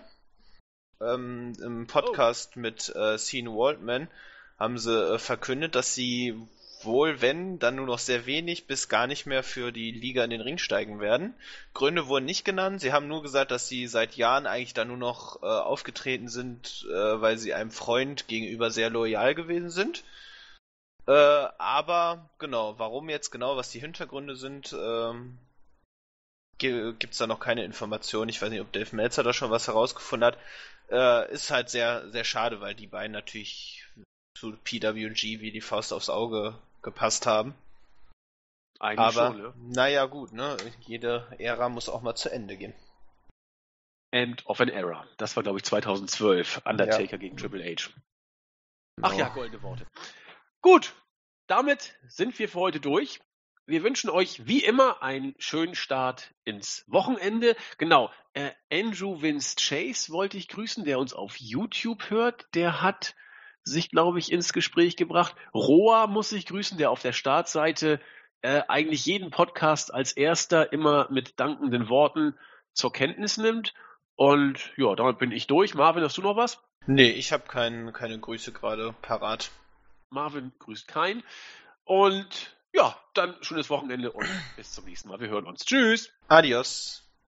[1.01, 2.59] Ähm, Im Podcast oh.
[2.59, 4.09] mit äh, Sean Waldman
[4.57, 6.35] haben sie äh, verkündet, dass sie
[6.83, 10.29] wohl, wenn, dann nur noch sehr wenig bis gar nicht mehr für die Liga in
[10.29, 11.33] den Ring steigen werden.
[11.73, 12.81] Gründe wurden nicht genannt.
[12.81, 16.85] Sie haben nur gesagt, dass sie seit Jahren eigentlich da nur noch äh, aufgetreten sind,
[16.89, 20.03] äh, weil sie einem Freund gegenüber sehr loyal gewesen sind.
[21.07, 25.37] Äh, aber genau, warum jetzt genau, was die Hintergründe sind, ähm,
[26.57, 28.29] gibt es da noch keine Informationen.
[28.29, 30.37] Ich weiß nicht, ob Dave Meltzer da schon was herausgefunden hat.
[30.91, 33.85] Äh, ist halt sehr, sehr schade, weil die beiden natürlich
[34.35, 37.53] zu PWG wie die Faust aufs Auge gepasst haben.
[38.79, 39.53] Eigentlich Aber, schon, ja.
[39.57, 40.55] naja, gut, ne?
[40.79, 42.73] Jede Ära muss auch mal zu Ende gehen.
[44.11, 45.05] End of an Era.
[45.17, 46.61] Das war, glaube ich, 2012.
[46.65, 47.17] Undertaker ja.
[47.17, 47.89] gegen Triple H.
[49.01, 49.85] Ach ja, goldene Worte.
[50.61, 50.95] Gut,
[51.47, 53.19] damit sind wir für heute durch.
[53.69, 57.55] Wir wünschen euch wie immer einen schönen Start ins Wochenende.
[57.77, 62.47] Genau, äh, Andrew Vince Chase wollte ich grüßen, der uns auf YouTube hört.
[62.55, 63.15] Der hat
[63.61, 65.35] sich, glaube ich, ins Gespräch gebracht.
[65.53, 68.01] Roa muss ich grüßen, der auf der Startseite
[68.41, 72.33] äh, eigentlich jeden Podcast als erster immer mit dankenden Worten
[72.73, 73.75] zur Kenntnis nimmt.
[74.15, 75.75] Und ja, damit bin ich durch.
[75.75, 76.59] Marvin, hast du noch was?
[76.87, 79.51] Nee, ich habe kein, keine Grüße gerade parat.
[80.09, 81.21] Marvin grüßt keinen.
[81.83, 85.19] Und ja, dann schönes Wochenende und bis zum nächsten Mal.
[85.19, 85.65] Wir hören uns.
[85.65, 86.11] Tschüss.
[86.27, 87.08] Adios.